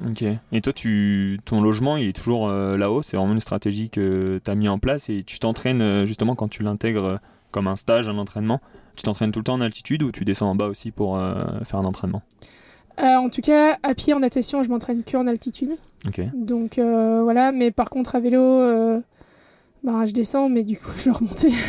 Ok. 0.00 0.24
Et 0.52 0.60
toi, 0.60 0.72
tu, 0.72 1.38
ton 1.44 1.60
logement, 1.60 1.96
il 1.96 2.08
est 2.08 2.16
toujours 2.16 2.48
euh, 2.48 2.76
là-haut? 2.76 3.02
C'est 3.02 3.16
vraiment 3.16 3.34
une 3.34 3.40
stratégie 3.40 3.90
que 3.90 4.40
tu 4.44 4.50
as 4.50 4.54
mis 4.54 4.68
en 4.68 4.78
place 4.78 5.10
et 5.10 5.22
tu 5.22 5.38
t'entraînes 5.38 5.82
euh, 5.82 6.06
justement 6.06 6.34
quand 6.34 6.48
tu 6.48 6.62
l'intègres 6.62 7.04
euh, 7.04 7.16
comme 7.50 7.68
un 7.68 7.76
stage, 7.76 8.08
un 8.08 8.18
entraînement. 8.18 8.60
Tu 8.96 9.02
t'entraînes 9.02 9.32
tout 9.32 9.40
le 9.40 9.44
temps 9.44 9.54
en 9.54 9.60
altitude 9.60 10.02
ou 10.02 10.10
tu 10.10 10.24
descends 10.24 10.50
en 10.50 10.54
bas 10.54 10.66
aussi 10.66 10.90
pour 10.90 11.16
euh, 11.16 11.44
faire 11.64 11.78
un 11.78 11.84
entraînement? 11.84 12.22
Euh, 13.00 13.16
en 13.16 13.30
tout 13.30 13.40
cas, 13.40 13.78
à 13.82 13.94
pied 13.94 14.12
en 14.12 14.20
natation, 14.20 14.62
je 14.62 14.68
m'entraîne 14.68 15.02
que 15.02 15.16
en 15.16 15.26
altitude. 15.26 15.70
Ok. 16.06 16.20
Donc 16.34 16.78
euh, 16.78 17.22
voilà, 17.22 17.52
mais 17.52 17.70
par 17.70 17.88
contre 17.88 18.16
à 18.16 18.20
vélo, 18.20 18.40
euh, 18.40 19.00
bah, 19.84 20.04
je 20.06 20.12
descends, 20.12 20.48
mais 20.48 20.62
du 20.62 20.76
coup 20.76 20.90
je 20.96 21.04
vais 21.04 21.10
remonter. 21.12 21.50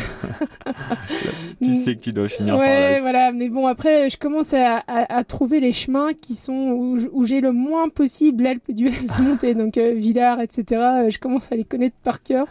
Tu 1.62 1.72
sais 1.72 1.94
que 1.94 2.00
tu 2.00 2.12
dois 2.12 2.28
finir 2.28 2.54
par 2.54 2.60
Ouais, 2.62 2.94
là. 2.96 3.00
voilà, 3.00 3.32
mais 3.32 3.48
bon, 3.48 3.66
après, 3.66 4.10
je 4.10 4.18
commence 4.18 4.52
à, 4.52 4.78
à- 4.86 5.16
à 5.18 5.24
trouver 5.24 5.60
les 5.60 5.72
chemins 5.72 6.12
qui 6.12 6.34
sont 6.34 6.72
où, 7.12 7.24
j'ai 7.24 7.40
le 7.40 7.52
moins 7.52 7.88
possible 7.88 8.44
l'Alpe 8.44 8.70
d'Huez 8.70 8.90
à 9.16 9.22
monter, 9.22 9.54
donc 9.54 9.78
euh, 9.78 9.94
Villars, 9.94 10.40
etc. 10.40 10.64
euh, 11.06 11.10
je 11.10 11.18
commence 11.18 11.52
à 11.52 11.56
les 11.56 11.64
connaître 11.64 11.96
par 12.02 12.22
cœur 12.22 12.46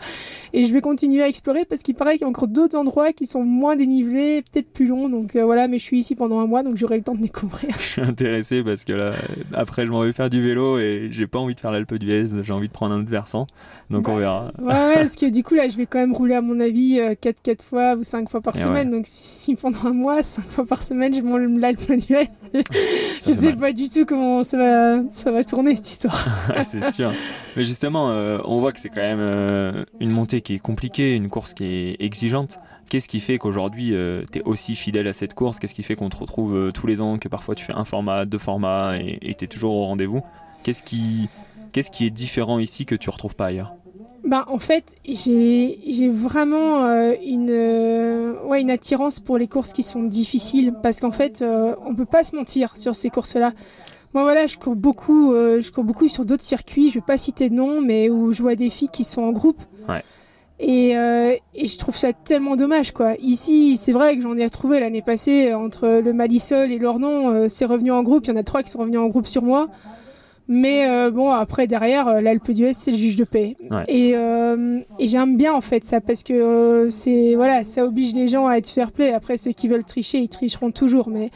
et 0.53 0.63
je 0.63 0.73
vais 0.73 0.81
continuer 0.81 1.21
à 1.21 1.27
explorer 1.27 1.65
parce 1.65 1.81
qu'il 1.83 1.95
paraît 1.95 2.13
qu'il 2.13 2.21
y 2.21 2.25
a 2.25 2.27
encore 2.29 2.47
d'autres 2.47 2.77
endroits 2.77 3.11
qui 3.13 3.25
sont 3.27 3.43
moins 3.43 3.75
dénivelés, 3.75 4.41
peut-être 4.51 4.71
plus 4.71 4.87
longs, 4.87 5.09
donc 5.09 5.35
euh, 5.35 5.43
voilà, 5.45 5.67
mais 5.67 5.77
je 5.77 5.83
suis 5.83 5.99
ici 5.99 6.15
pendant 6.15 6.39
un 6.39 6.47
mois, 6.47 6.63
donc 6.63 6.77
j'aurai 6.77 6.97
le 6.97 7.03
temps 7.03 7.15
de 7.15 7.21
découvrir. 7.21 7.69
Je 7.79 7.83
suis 7.85 8.01
intéressé 8.01 8.63
parce 8.63 8.83
que 8.85 8.93
là, 8.93 9.13
après, 9.53 9.85
je 9.85 9.91
m'en 9.91 10.01
vais 10.01 10.13
faire 10.13 10.29
du 10.29 10.41
vélo 10.41 10.79
et 10.79 11.09
j'ai 11.11 11.27
pas 11.27 11.37
envie 11.39 11.53
de 11.55 11.59
faire 11.59 11.71
l'Alpe 11.71 11.93
d'Huez. 11.95 12.27
J'ai 12.41 12.53
envie 12.53 12.67
de 12.69 12.73
prendre 12.73 12.95
un 12.95 13.01
autre 13.01 13.09
versant. 13.09 13.45
Donc 13.91 14.07
on 14.07 14.13
Bah, 14.15 14.19
verra. 14.19 14.51
Ouais, 14.59 14.65
ouais, 14.73 14.93
parce 14.95 15.15
que 15.15 15.29
du 15.29 15.43
coup, 15.43 15.52
là, 15.53 15.67
je 15.69 15.77
vais 15.77 15.85
quand 15.85 15.99
même 15.99 16.13
rouler, 16.13 16.35
à 16.35 16.41
mon 16.41 16.59
avis, 16.59 16.99
4, 17.21 17.41
4 17.41 17.61
fois 17.63 17.95
ou 17.95 18.03
5 18.03 18.29
fois 18.29 18.41
par 18.41 18.55
Et 18.55 18.59
semaine. 18.59 18.89
Donc, 18.89 19.03
si 19.05 19.55
pendant 19.55 19.85
un 19.85 19.93
mois, 19.93 20.23
5 20.23 20.43
fois 20.43 20.65
par 20.65 20.83
semaine, 20.83 21.13
je 21.13 21.21
monte 21.21 21.59
l'Alpe 21.59 21.91
d'Huez, 21.91 22.25
Ça 22.25 22.61
je 23.17 23.23
fait 23.23 23.33
sais 23.33 23.49
mal. 23.49 23.57
pas 23.57 23.73
du 23.73 23.89
tout 23.89 24.05
comment 24.05 24.43
ça 24.43 24.57
va, 24.57 25.01
ça 25.11 25.31
va 25.31 25.43
tourner 25.43 25.75
cette 25.75 25.89
histoire. 25.89 26.27
c'est 26.63 26.83
sûr. 26.83 27.11
Mais 27.55 27.63
justement, 27.63 28.11
euh, 28.11 28.39
on 28.45 28.59
voit 28.59 28.71
que 28.71 28.79
c'est 28.79 28.89
quand 28.89 29.01
même 29.01 29.19
euh, 29.19 29.85
une 29.99 30.11
montée 30.11 30.41
qui 30.41 30.55
est 30.55 30.59
compliquée, 30.59 31.15
une 31.15 31.29
course 31.29 31.53
qui 31.53 31.65
est 31.65 31.95
exigeante. 31.99 32.59
Qu'est-ce 32.89 33.07
qui 33.09 33.19
fait 33.21 33.37
qu'aujourd'hui 33.39 33.95
tu 34.31 34.39
es 34.39 34.43
aussi 34.43 34.75
fidèle 34.75 35.07
à 35.07 35.13
cette 35.13 35.33
course? 35.33 35.57
Qu'est-ce 35.57 35.73
qui 35.73 35.83
fait 35.83 35.95
qu'on 35.95 36.09
te 36.09 36.17
retrouve 36.17 36.55
euh, 36.55 36.71
tous 36.71 36.85
les 36.85 37.01
ans, 37.01 37.17
que 37.17 37.27
parfois 37.27 37.55
tu 37.55 37.63
fais 37.65 37.73
un 37.73 37.85
format, 37.85 38.25
deux 38.25 38.37
formats 38.37 38.97
et 38.97 39.33
tu 39.33 39.45
es 39.45 39.47
toujours 39.47 39.73
au 39.75 39.85
rendez-vous? 39.85 40.21
Qu'est-ce 40.63 40.83
qui, 40.83 41.27
qu'est-ce 41.71 41.89
qui 41.89 42.05
est 42.05 42.11
différent 42.11 42.59
ici 42.59 42.85
que 42.85 42.93
tu 42.95 43.09
retrouves 43.09 43.35
pas 43.35 43.47
ailleurs? 43.47 43.73
Ben, 44.23 44.45
en 44.47 44.57
fait, 44.57 44.95
j'ai 45.03 46.09
vraiment 46.09 46.85
euh, 46.85 47.13
une, 47.25 47.49
euh, 47.49 48.41
ouais, 48.45 48.61
une 48.61 48.71
attirance 48.71 49.19
pour 49.19 49.37
les 49.37 49.47
courses 49.47 49.73
qui 49.73 49.83
sont 49.83 50.03
difficiles 50.03 50.73
parce 50.81 51.01
qu'en 51.01 51.11
fait, 51.11 51.41
euh, 51.41 51.75
on 51.85 51.93
peut 51.93 52.05
pas 52.05 52.23
se 52.23 52.33
mentir 52.35 52.77
sur 52.77 52.95
ces 52.95 53.09
courses-là. 53.09 53.51
Moi, 54.13 54.23
voilà, 54.23 54.47
je 54.47 54.57
cours 54.57 54.75
beaucoup, 54.75 55.33
je 55.33 55.71
cours 55.71 55.83
beaucoup 55.83 56.07
sur 56.07 56.23
d'autres 56.23 56.43
circuits, 56.43 56.89
je 56.89 56.95
vais 56.95 57.05
pas 57.05 57.17
citer 57.17 57.49
de 57.49 57.55
nom, 57.55 57.81
mais 57.81 58.11
où 58.11 58.31
je 58.31 58.43
vois 58.43 58.53
des 58.53 58.69
filles 58.69 58.89
qui 58.93 59.03
sont 59.03 59.23
en 59.23 59.31
groupe. 59.31 59.59
Ouais. 59.89 60.03
Et, 60.59 60.91
et 60.91 61.67
je 61.67 61.77
trouve 61.79 61.97
ça 61.97 62.13
tellement 62.13 62.55
dommage, 62.55 62.91
quoi. 62.91 63.15
Ici, 63.17 63.75
c'est 63.75 63.91
vrai 63.91 64.15
que 64.15 64.21
j'en 64.21 64.37
ai 64.37 64.43
retrouvé 64.45 64.79
l'année 64.79 65.01
passée 65.01 65.55
entre 65.55 65.99
le 66.05 66.13
Malisol 66.13 66.71
et 66.71 66.77
l'Ornon, 66.77 67.49
c'est 67.49 67.65
revenu 67.65 67.91
en 67.91 68.03
groupe. 68.03 68.27
Il 68.27 68.29
y 68.29 68.33
en 68.33 68.35
a 68.35 68.43
trois 68.43 68.61
qui 68.61 68.69
sont 68.69 68.77
revenus 68.77 68.99
en 68.99 69.07
groupe 69.07 69.25
sur 69.25 69.41
moi. 69.41 69.67
Mais 70.47 70.89
euh, 70.89 71.09
bon, 71.09 71.31
après, 71.31 71.67
derrière, 71.67 72.07
euh, 72.07 72.21
l'Alpe 72.21 72.51
d'Huez, 72.51 72.73
c'est 72.73 72.91
le 72.91 72.97
juge 72.97 73.15
de 73.15 73.23
paix. 73.23 73.55
Ouais. 73.71 73.83
Et, 73.87 74.11
euh, 74.15 74.81
et 74.99 75.07
j'aime 75.07 75.37
bien, 75.37 75.53
en 75.53 75.61
fait, 75.61 75.85
ça, 75.85 76.01
parce 76.01 76.21
que 76.21 76.33
euh, 76.33 76.89
c'est 76.89 77.35
voilà, 77.35 77.63
ça 77.63 77.85
oblige 77.85 78.13
les 78.13 78.27
gens 78.27 78.47
à 78.47 78.57
être 78.57 78.69
fair 78.69 78.91
play. 78.91 79.13
Après, 79.13 79.37
ceux 79.37 79.51
qui 79.51 79.67
veulent 79.67 79.85
tricher, 79.85 80.19
ils 80.19 80.29
tricheront 80.29 80.71
toujours. 80.71 81.09
Mais... 81.09 81.27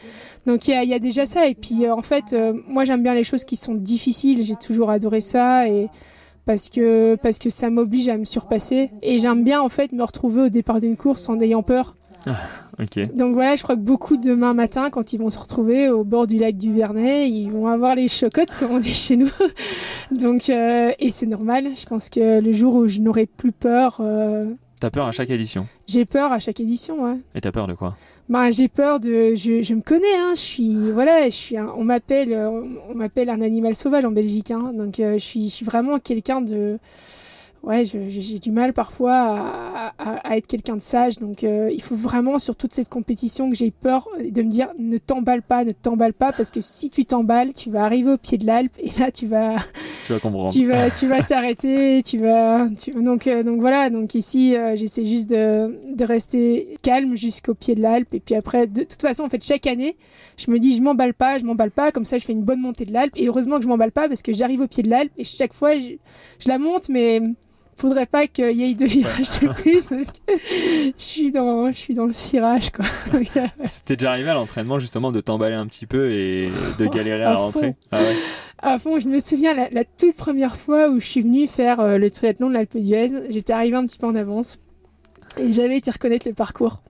Donc, 0.45 0.67
il 0.67 0.71
y 0.71 0.73
a, 0.73 0.83
y 0.83 0.93
a 0.93 0.99
déjà 0.99 1.25
ça. 1.25 1.47
Et 1.47 1.55
puis, 1.55 1.89
en 1.89 2.01
fait, 2.01 2.35
moi, 2.67 2.85
j'aime 2.85 3.03
bien 3.03 3.13
les 3.13 3.23
choses 3.23 3.43
qui 3.43 3.55
sont 3.55 3.75
difficiles. 3.75 4.43
J'ai 4.43 4.55
toujours 4.55 4.89
adoré 4.89 5.21
ça. 5.21 5.67
Et 5.67 5.87
parce 6.45 6.69
que, 6.69 7.15
parce 7.15 7.39
que 7.39 7.49
ça 7.49 7.69
m'oblige 7.69 8.09
à 8.09 8.17
me 8.17 8.25
surpasser. 8.25 8.89
Et 9.01 9.19
j'aime 9.19 9.43
bien, 9.43 9.61
en 9.61 9.69
fait, 9.69 9.91
me 9.91 10.03
retrouver 10.03 10.43
au 10.43 10.49
départ 10.49 10.79
d'une 10.79 10.97
course 10.97 11.27
en 11.29 11.39
ayant 11.39 11.63
peur. 11.63 11.95
Ok. 12.79 13.15
Donc 13.15 13.33
voilà, 13.33 13.55
je 13.55 13.63
crois 13.63 13.75
que 13.75 13.81
beaucoup 13.81 14.17
demain 14.17 14.53
matin, 14.53 14.89
quand 14.91 15.11
ils 15.13 15.17
vont 15.17 15.29
se 15.31 15.39
retrouver 15.39 15.89
au 15.89 16.03
bord 16.03 16.27
du 16.27 16.37
lac 16.37 16.55
du 16.57 16.71
Vernet, 16.73 17.27
ils 17.29 17.49
vont 17.49 17.67
avoir 17.67 17.95
les 17.95 18.07
chocottes, 18.07 18.55
comme 18.55 18.71
on 18.71 18.79
dit 18.79 18.93
chez 18.93 19.15
nous. 19.17 19.29
Donc, 20.11 20.49
euh, 20.49 20.91
et 20.99 21.09
c'est 21.09 21.25
normal. 21.25 21.69
Je 21.75 21.85
pense 21.85 22.09
que 22.09 22.39
le 22.39 22.53
jour 22.53 22.75
où 22.75 22.87
je 22.87 22.99
n'aurai 22.99 23.25
plus 23.25 23.51
peur, 23.51 23.97
euh, 23.99 24.45
T'as 24.79 24.91
peur 24.91 25.07
à 25.07 25.11
chaque 25.11 25.31
édition 25.31 25.65
J'ai 25.87 26.05
peur 26.05 26.31
à 26.31 26.37
chaque 26.37 26.59
édition, 26.59 27.03
ouais. 27.03 27.17
Et 27.33 27.41
t'as 27.41 27.51
peur 27.51 27.65
de 27.65 27.73
quoi? 27.73 27.97
Bah, 28.29 28.51
j'ai 28.51 28.67
peur 28.67 28.99
de. 28.99 29.33
Je, 29.33 29.63
je 29.63 29.73
me 29.73 29.81
connais, 29.81 30.15
hein. 30.19 30.33
Je 30.35 30.39
suis. 30.41 30.75
Voilà, 30.91 31.25
je 31.25 31.35
suis. 31.35 31.57
Un, 31.57 31.69
on 31.75 31.83
m'appelle. 31.83 32.31
euh, 32.31 32.61
On 32.87 32.93
m'appelle 32.93 33.29
un 33.31 33.41
animal 33.41 33.73
sauvage 33.73 34.05
en 34.05 34.11
Belgique, 34.11 34.51
hein. 34.51 34.71
Donc, 34.77 34.99
euh, 34.99 35.13
je 35.13 35.23
suis, 35.23 35.45
je 35.45 35.53
suis 35.55 35.65
vraiment 35.65 35.97
quelqu'un 35.97 36.41
de. 36.41 36.77
Ouais, 37.67 37.83
j'ai 37.85 38.39
du 38.39 38.51
mal 38.51 38.71
parfois 38.71 39.11
à, 39.13 39.93
à- 39.97 40.29
à 40.29 40.37
être 40.37 40.47
quelqu'un 40.47 40.77
de 40.77 40.81
sage. 40.81 41.17
Donc, 41.17 41.43
euh, 41.43 41.69
il 41.73 41.81
faut 41.81 41.95
vraiment, 41.95 42.39
sur 42.39 42.55
toute 42.55 42.73
cette 42.73 42.87
compétition, 42.87 43.49
que 43.49 43.57
j'ai 43.57 43.71
peur 43.71 44.07
de 44.19 44.41
me 44.41 44.49
dire 44.49 44.69
ne 44.79 44.97
t'emballe 44.97 45.41
pas, 45.41 45.65
ne 45.65 45.73
t'emballe 45.73 46.13
pas, 46.13 46.31
parce 46.31 46.49
que 46.49 46.61
si 46.61 46.89
tu 46.89 47.03
t'emballes, 47.03 47.53
tu 47.53 47.69
vas 47.69 47.83
arriver 47.83 48.11
au 48.11 48.17
pied 48.17 48.37
de 48.37 48.45
l'Alpe 48.45 48.71
et 48.79 48.89
là, 48.99 49.11
tu 49.11 49.27
vas 49.27 49.57
Tu 50.05 50.13
vas 50.13 50.19
comprendre. 50.19 50.51
tu 50.51 50.65
vas 50.65 50.89
tu 50.89 51.07
vas 51.07 51.21
t'arrêter 51.27 52.01
tu 52.03 52.17
vas 52.19 52.67
tu- 52.81 52.91
donc 52.93 53.27
euh, 53.27 53.43
donc 53.43 53.59
voilà 53.59 53.89
donc 53.89 54.15
ici 54.15 54.55
euh, 54.55 54.75
j'essaie 54.77 55.03
juste 55.03 55.29
de, 55.29 55.77
de 55.93 56.05
rester 56.05 56.77
calme 56.81 57.17
jusqu'au 57.17 57.53
pied 57.53 57.75
de 57.75 57.81
l'Alpe 57.81 58.13
et 58.13 58.21
puis 58.21 58.35
après 58.35 58.67
de 58.67 58.83
toute 58.83 59.01
façon 59.01 59.23
en 59.23 59.29
fait 59.29 59.43
chaque 59.43 59.67
année 59.67 59.97
je 60.37 60.49
me 60.49 60.59
dis 60.59 60.73
je 60.75 60.81
m'emballe 60.81 61.13
pas 61.13 61.37
je 61.39 61.43
m'emballe 61.43 61.71
pas 61.71 61.91
comme 61.91 62.05
ça 62.05 62.17
je 62.17 62.23
fais 62.25 62.31
une 62.31 62.43
bonne 62.43 62.61
montée 62.61 62.85
de 62.85 62.93
l'Alpe 62.93 63.13
et 63.17 63.27
heureusement 63.27 63.57
que 63.57 63.63
je 63.63 63.67
m'emballe 63.67 63.91
pas 63.91 64.07
parce 64.07 64.21
que 64.21 64.31
j'arrive 64.31 64.61
au 64.61 64.67
pied 64.67 64.81
de 64.83 64.89
l'Alpe 64.89 65.11
et 65.17 65.25
chaque 65.25 65.51
fois 65.53 65.77
je, 65.77 65.89
je 66.39 66.47
la 66.47 66.57
monte 66.57 66.87
mais 66.87 67.19
faudrait 67.77 68.05
pas 68.07 68.27
qu'il 68.27 68.57
y 68.57 68.63
ait 68.63 68.73
deux 68.73 68.87
virages 68.87 69.39
de 69.39 69.47
plus 69.53 69.87
parce 69.89 70.11
que 70.11 70.17
je 70.27 70.91
suis 70.97 71.31
dans 71.31 71.71
je 71.71 71.77
suis 71.77 71.93
dans 71.93 72.05
le 72.05 72.13
cirage 72.13 72.71
quoi. 72.71 72.85
C'était 73.65 73.95
déjà 73.95 74.11
arrivé 74.11 74.29
à 74.29 74.33
l'entraînement 74.33 74.79
justement 74.79 75.11
de 75.11 75.21
t'emballer 75.21 75.55
un 75.55 75.67
petit 75.67 75.85
peu 75.85 76.11
et 76.11 76.49
de 76.79 76.87
galérer 76.87 77.23
à 77.23 77.31
à 77.31 77.35
rentrer? 77.35 77.75
Ah 77.91 77.99
ouais. 77.99 78.15
À 78.59 78.79
fond, 78.79 78.99
je 78.99 79.07
me 79.07 79.19
souviens 79.19 79.53
la, 79.53 79.69
la 79.69 79.83
toute 79.83 80.15
première 80.15 80.57
fois 80.57 80.89
où 80.89 80.99
je 80.99 81.05
suis 81.05 81.21
venue 81.21 81.45
faire 81.45 81.79
euh, 81.79 81.97
le 81.99 82.09
triathlon 82.09 82.49
de 82.49 82.53
l'Alpe 82.55 82.75
d'Huez, 82.75 83.09
j'étais 83.29 83.53
arrivée 83.53 83.75
un 83.77 83.85
petit 83.85 83.97
peu 83.97 84.07
en 84.07 84.15
avance 84.15 84.57
et 85.37 85.53
j'avais 85.53 85.77
été 85.77 85.91
reconnaître 85.91 86.27
le 86.27 86.33
parcours. 86.33 86.81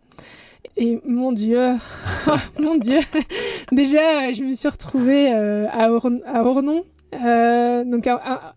Et 0.77 1.01
mon 1.05 1.33
Dieu, 1.33 1.73
mon 2.59 2.77
Dieu, 2.77 2.99
déjà 3.71 4.31
je 4.31 4.43
me 4.43 4.53
suis 4.53 4.69
retrouvée 4.69 5.33
euh, 5.33 5.65
à 5.71 5.91
Ornon. 5.91 6.83
Euh, 7.23 7.83
donc 7.85 8.07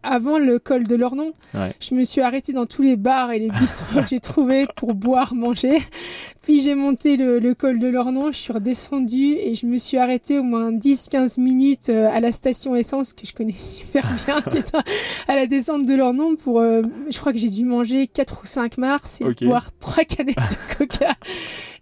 avant 0.03 0.39
le 0.39 0.59
col 0.59 0.87
de 0.87 0.97
l'Ornon, 0.97 1.33
Ouais. 1.55 1.73
je 1.81 1.95
me 1.95 2.03
suis 2.05 2.21
arrêtée 2.21 2.53
dans 2.53 2.67
tous 2.67 2.83
les 2.83 2.97
bars 2.97 3.31
et 3.33 3.39
les 3.39 3.49
bistrots 3.51 4.01
que 4.01 4.07
j'ai 4.09 4.21
trouvés 4.21 4.67
pour 4.77 4.95
boire, 4.95 5.35
manger. 5.35 5.79
Puis 6.43 6.63
j'ai 6.63 6.75
monté 6.75 7.17
le, 7.17 7.39
le 7.39 7.55
col 7.55 7.79
de 7.79 7.87
l'Ornon, 7.89 8.33
je 8.33 8.39
suis 8.39 8.53
redescendue 8.53 9.35
et 9.39 9.55
je 9.55 9.67
me 9.67 9.77
suis 9.77 9.99
arrêtée 9.99 10.39
au 10.39 10.43
moins 10.43 10.73
10-15 10.73 11.41
minutes 11.41 11.91
euh, 11.91 12.09
à 12.11 12.19
la 12.21 12.33
station 12.33 12.75
essence 12.75 13.13
que 13.13 13.27
je 13.27 13.33
connais 13.33 13.53
super 13.57 14.09
bien, 14.27 14.41
qui 14.43 14.59
est 14.59 14.75
à- 14.75 14.83
à 15.29 15.37
la 15.37 15.47
descente 15.47 15.85
de 15.85 15.95
l'Ornon 15.95 16.37
pour, 16.37 16.61
euh, 16.61 16.83
je 17.11 17.19
crois 17.19 17.33
que 17.33 17.39
j'ai 17.39 17.49
dû 17.51 17.65
manger 17.65 18.07
4 18.07 18.41
ou 18.43 18.47
5 18.47 18.79
mars 18.79 19.21
et 19.21 19.45
boire 19.47 19.71
3 19.79 20.05
canettes 20.05 20.37
de 20.37 20.75
coca. 20.79 21.15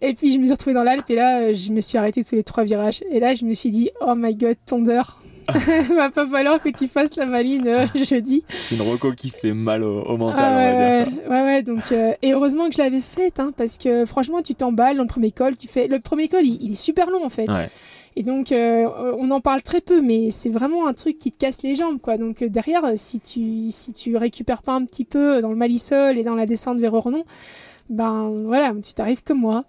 Et 0.01 0.13
puis 0.13 0.31
je 0.33 0.37
me 0.37 0.43
suis 0.45 0.53
retrouvée 0.53 0.73
dans 0.73 0.83
l'Alpe 0.83 1.09
et 1.09 1.15
là 1.15 1.53
je 1.53 1.71
me 1.71 1.81
suis 1.81 1.97
arrêtée 1.97 2.23
tous 2.23 2.35
les 2.35 2.43
trois 2.43 2.63
virages. 2.63 3.01
Et 3.11 3.19
là 3.19 3.33
je 3.35 3.43
me 3.45 3.53
suis 3.53 3.71
dit, 3.71 3.89
oh 4.01 4.13
my 4.15 4.35
god, 4.35 4.55
tondeur. 4.65 5.21
Va 5.95 6.09
pas 6.09 6.27
falloir 6.27 6.61
que 6.61 6.69
tu 6.69 6.87
fasses 6.87 7.15
la 7.15 7.25
maline 7.25 7.67
euh, 7.67 7.85
jeudi. 7.95 8.43
C'est 8.49 8.75
une 8.75 8.81
reco 8.81 9.11
qui 9.13 9.29
fait 9.29 9.53
mal 9.53 9.83
au, 9.83 10.01
au 10.03 10.17
mental, 10.17 10.39
Ah 10.39 10.51
on 10.51 10.55
ouais, 10.57 10.73
va 10.73 11.05
dire. 11.05 11.13
ouais, 11.23 11.29
ouais, 11.29 11.43
ouais, 11.43 11.63
donc 11.63 11.91
euh, 11.91 12.13
et 12.21 12.33
heureusement 12.33 12.67
que 12.67 12.73
je 12.73 12.79
l'avais 12.79 13.01
faite 13.01 13.39
hein, 13.39 13.51
parce 13.55 13.77
que 13.77 14.05
franchement 14.05 14.41
tu 14.41 14.55
t'emballes 14.55 14.97
dans 14.97 15.03
le 15.03 15.09
premier 15.09 15.31
col, 15.31 15.55
tu 15.57 15.67
fais 15.67 15.87
le 15.87 15.99
premier 15.99 16.27
col 16.27 16.45
il, 16.45 16.61
il 16.61 16.71
est 16.73 16.75
super 16.75 17.09
long 17.09 17.25
en 17.25 17.29
fait. 17.29 17.49
Ouais. 17.49 17.69
Et 18.15 18.23
donc 18.23 18.51
euh, 18.51 18.87
on 19.19 19.29
en 19.31 19.39
parle 19.39 19.61
très 19.61 19.81
peu 19.81 20.01
mais 20.01 20.29
c'est 20.31 20.49
vraiment 20.49 20.87
un 20.87 20.93
truc 20.93 21.17
qui 21.19 21.31
te 21.31 21.37
casse 21.37 21.61
les 21.61 21.75
jambes 21.75 21.99
quoi. 22.01 22.17
Donc 22.17 22.41
euh, 22.41 22.49
derrière 22.49 22.83
euh, 22.83 22.93
si 22.95 23.19
tu 23.19 23.69
si 23.69 23.93
tu 23.93 24.17
récupères 24.17 24.61
pas 24.61 24.73
un 24.73 24.83
petit 24.83 25.05
peu 25.05 25.41
dans 25.41 25.49
le 25.51 25.55
Malisol 25.55 26.17
et 26.17 26.23
dans 26.23 26.35
la 26.35 26.45
descente 26.45 26.79
vers 26.79 26.93
Ornon, 26.93 27.23
ben 27.89 28.29
voilà, 28.45 28.71
tu 28.85 28.93
t'arrives 28.93 29.23
comme 29.23 29.39
moi 29.39 29.65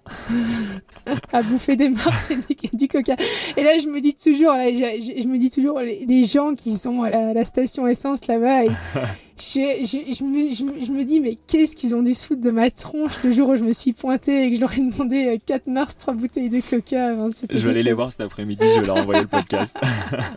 à 1.32 1.42
bouffer 1.42 1.76
des 1.76 1.88
mars 1.88 2.30
et 2.30 2.36
du, 2.36 2.76
du 2.76 2.88
coca. 2.88 3.16
Et 3.56 3.62
là, 3.64 3.78
je 3.78 3.86
me 3.88 4.00
dis 4.00 4.14
toujours, 4.14 4.52
là, 4.52 4.68
je, 4.70 5.26
me 5.26 5.38
dis 5.38 5.50
toujours, 5.50 5.80
les, 5.80 6.04
les 6.06 6.24
gens 6.24 6.54
qui 6.54 6.74
sont 6.76 7.02
à 7.02 7.10
la, 7.10 7.32
la 7.32 7.44
station 7.44 7.86
essence 7.86 8.26
là-bas, 8.26 8.64
je, 9.38 9.84
je, 9.84 10.14
je 10.14 10.24
me, 10.24 10.54
je, 10.54 10.92
me- 10.92 11.04
dis, 11.04 11.18
mais 11.20 11.38
qu'est-ce 11.46 11.74
qu'ils 11.74 11.94
ont 11.94 12.02
dû 12.02 12.12
se 12.14 12.26
foutre 12.26 12.42
de 12.42 12.50
ma 12.50 12.70
tronche 12.70 13.22
le 13.24 13.30
jour 13.30 13.48
où 13.48 13.56
je 13.56 13.64
me 13.64 13.72
suis 13.72 13.92
pointée 13.94 14.44
et 14.44 14.50
que 14.50 14.56
je 14.56 14.60
leur 14.60 14.72
ai 14.74 14.80
demandé 14.80 15.38
4 15.46 15.66
mars, 15.68 15.96
3 15.96 16.12
bouteilles 16.14 16.50
de 16.50 16.60
coca. 16.60 17.14
Enfin, 17.16 17.30
Je 17.48 17.64
vais 17.64 17.70
aller 17.70 17.82
les 17.82 17.92
voir 17.94 18.12
cet 18.12 18.20
après-midi, 18.20 18.64
je 18.74 18.80
vais 18.80 18.86
leur 18.86 18.96
envoyer 18.98 19.22
le 19.22 19.28
podcast. 19.28 19.78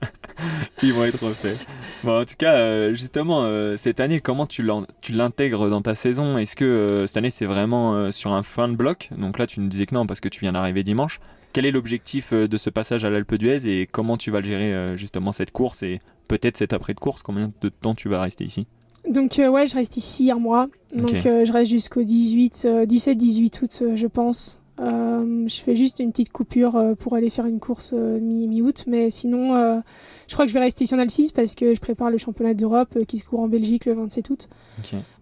Ils 0.82 0.94
vont 0.94 1.04
être 1.06 1.22
refaits. 1.24 1.66
Bon, 2.04 2.22
en 2.22 2.26
tout 2.26 2.36
cas, 2.38 2.56
euh, 2.56 2.94
justement, 2.94 3.44
euh, 3.46 3.78
cette 3.78 4.00
année, 4.00 4.20
comment 4.20 4.46
tu 4.46 4.64
l'intègres 5.12 5.70
dans 5.70 5.82
ta 5.82 5.96
saison? 5.96 6.38
Est-ce 6.38 6.56
que 6.56 6.66
euh, 6.66 7.08
cette 7.08 7.18
année, 7.18 7.30
c'est 7.30 7.46
vraiment 7.46 8.12
sur 8.12 8.34
un 8.34 8.44
fin 8.44 8.68
de 8.68 8.76
bloc? 8.76 9.10
Donc 9.18 9.40
là, 9.40 9.48
tu 9.48 9.60
nous 9.60 9.68
disais 9.68 9.86
que 9.86 9.96
non, 9.96 10.06
parce 10.06 10.20
que 10.20 10.30
tu 10.30 10.42
viens 10.42 10.52
d'arriver 10.52 10.84
dimanche. 10.84 11.20
Quel 11.54 11.66
est 11.66 11.72
l'objectif 11.72 12.34
de 12.34 12.58
ce 12.58 12.70
passage 12.70 13.06
à 13.06 13.10
l'Alpe 13.10 13.36
d'Huez 13.36 13.68
et 13.68 13.88
comment 13.88 14.18
tu 14.18 14.32
vas 14.32 14.40
le 14.40 14.46
gérer 14.46 14.98
justement 14.98 15.32
cette 15.32 15.52
course 15.52 15.84
et 15.84 16.00
peut-être 16.28 16.58
cet 16.58 16.74
après 16.74 16.96
de 16.96 17.00
course 17.00 17.22
Combien 17.22 17.52
de 17.62 17.70
temps 17.70 17.94
tu 17.94 18.10
vas 18.10 18.22
rester 18.22 18.44
ici? 18.44 18.66
Donc 19.08 19.38
euh, 19.40 19.50
ouais, 19.50 19.68
je 19.68 19.76
reste 19.76 19.98
ici 19.98 20.32
un 20.32 20.40
mois. 20.40 20.68
Donc 20.96 21.26
euh, 21.26 21.46
je 21.46 21.52
reste 21.52 21.72
jusqu'au 21.72 22.04
18, 22.04 22.64
euh, 22.66 22.86
17-18 22.86 23.64
août, 23.64 23.84
je 23.96 24.08
pense. 24.08 24.60
Euh, 24.80 25.48
je 25.48 25.62
fais 25.62 25.76
juste 25.76 26.00
une 26.00 26.12
petite 26.12 26.32
coupure 26.32 26.76
euh, 26.76 26.96
pour 26.96 27.14
aller 27.14 27.30
faire 27.30 27.46
une 27.46 27.60
course 27.60 27.92
euh, 27.94 28.20
mi- 28.20 28.48
mi-août, 28.48 28.86
mais 28.88 29.12
sinon, 29.12 29.82
je 30.28 30.34
crois 30.34 30.46
que 30.46 30.50
je 30.50 30.54
vais 30.54 30.60
rester 30.62 30.84
ici 30.86 30.96
en 30.96 31.00
Alsace 31.00 31.32
parce 31.32 31.54
que 31.56 31.74
je 31.76 31.80
prépare 31.80 32.10
le 32.10 32.18
championnat 32.18 32.54
d'Europe 32.56 32.98
qui 33.08 33.18
se 33.20 33.24
court 33.26 33.42
en 33.42 33.48
Belgique 33.48 33.86
le 33.86 33.94
27 33.94 34.30
août. 34.32 34.48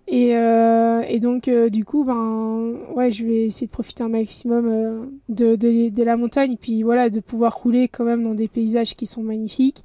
Et, 0.08 0.30
et 0.32 1.20
donc, 1.20 1.50
du 1.70 1.86
coup, 1.86 2.04
ben, 2.04 2.74
ouais, 2.96 3.12
je 3.12 3.26
vais 3.26 3.46
essayer 3.46 3.68
de 3.68 3.72
profiter 3.72 4.04
un 4.04 4.10
maximum 4.10 5.10
de, 5.30 5.56
de, 5.56 5.90
de 5.90 6.04
la 6.04 6.18
montagne, 6.18 6.54
et 6.54 6.58
puis 6.58 6.84
voilà, 6.84 7.10
de 7.10 7.20
pouvoir 7.20 7.56
rouler 7.58 7.88
quand 7.88 8.04
même 8.04 8.24
dans 8.24 8.34
des 8.34 8.48
paysages 8.48 8.96
qui 8.96 9.06
sont 9.06 9.22
magnifiques. 9.24 9.84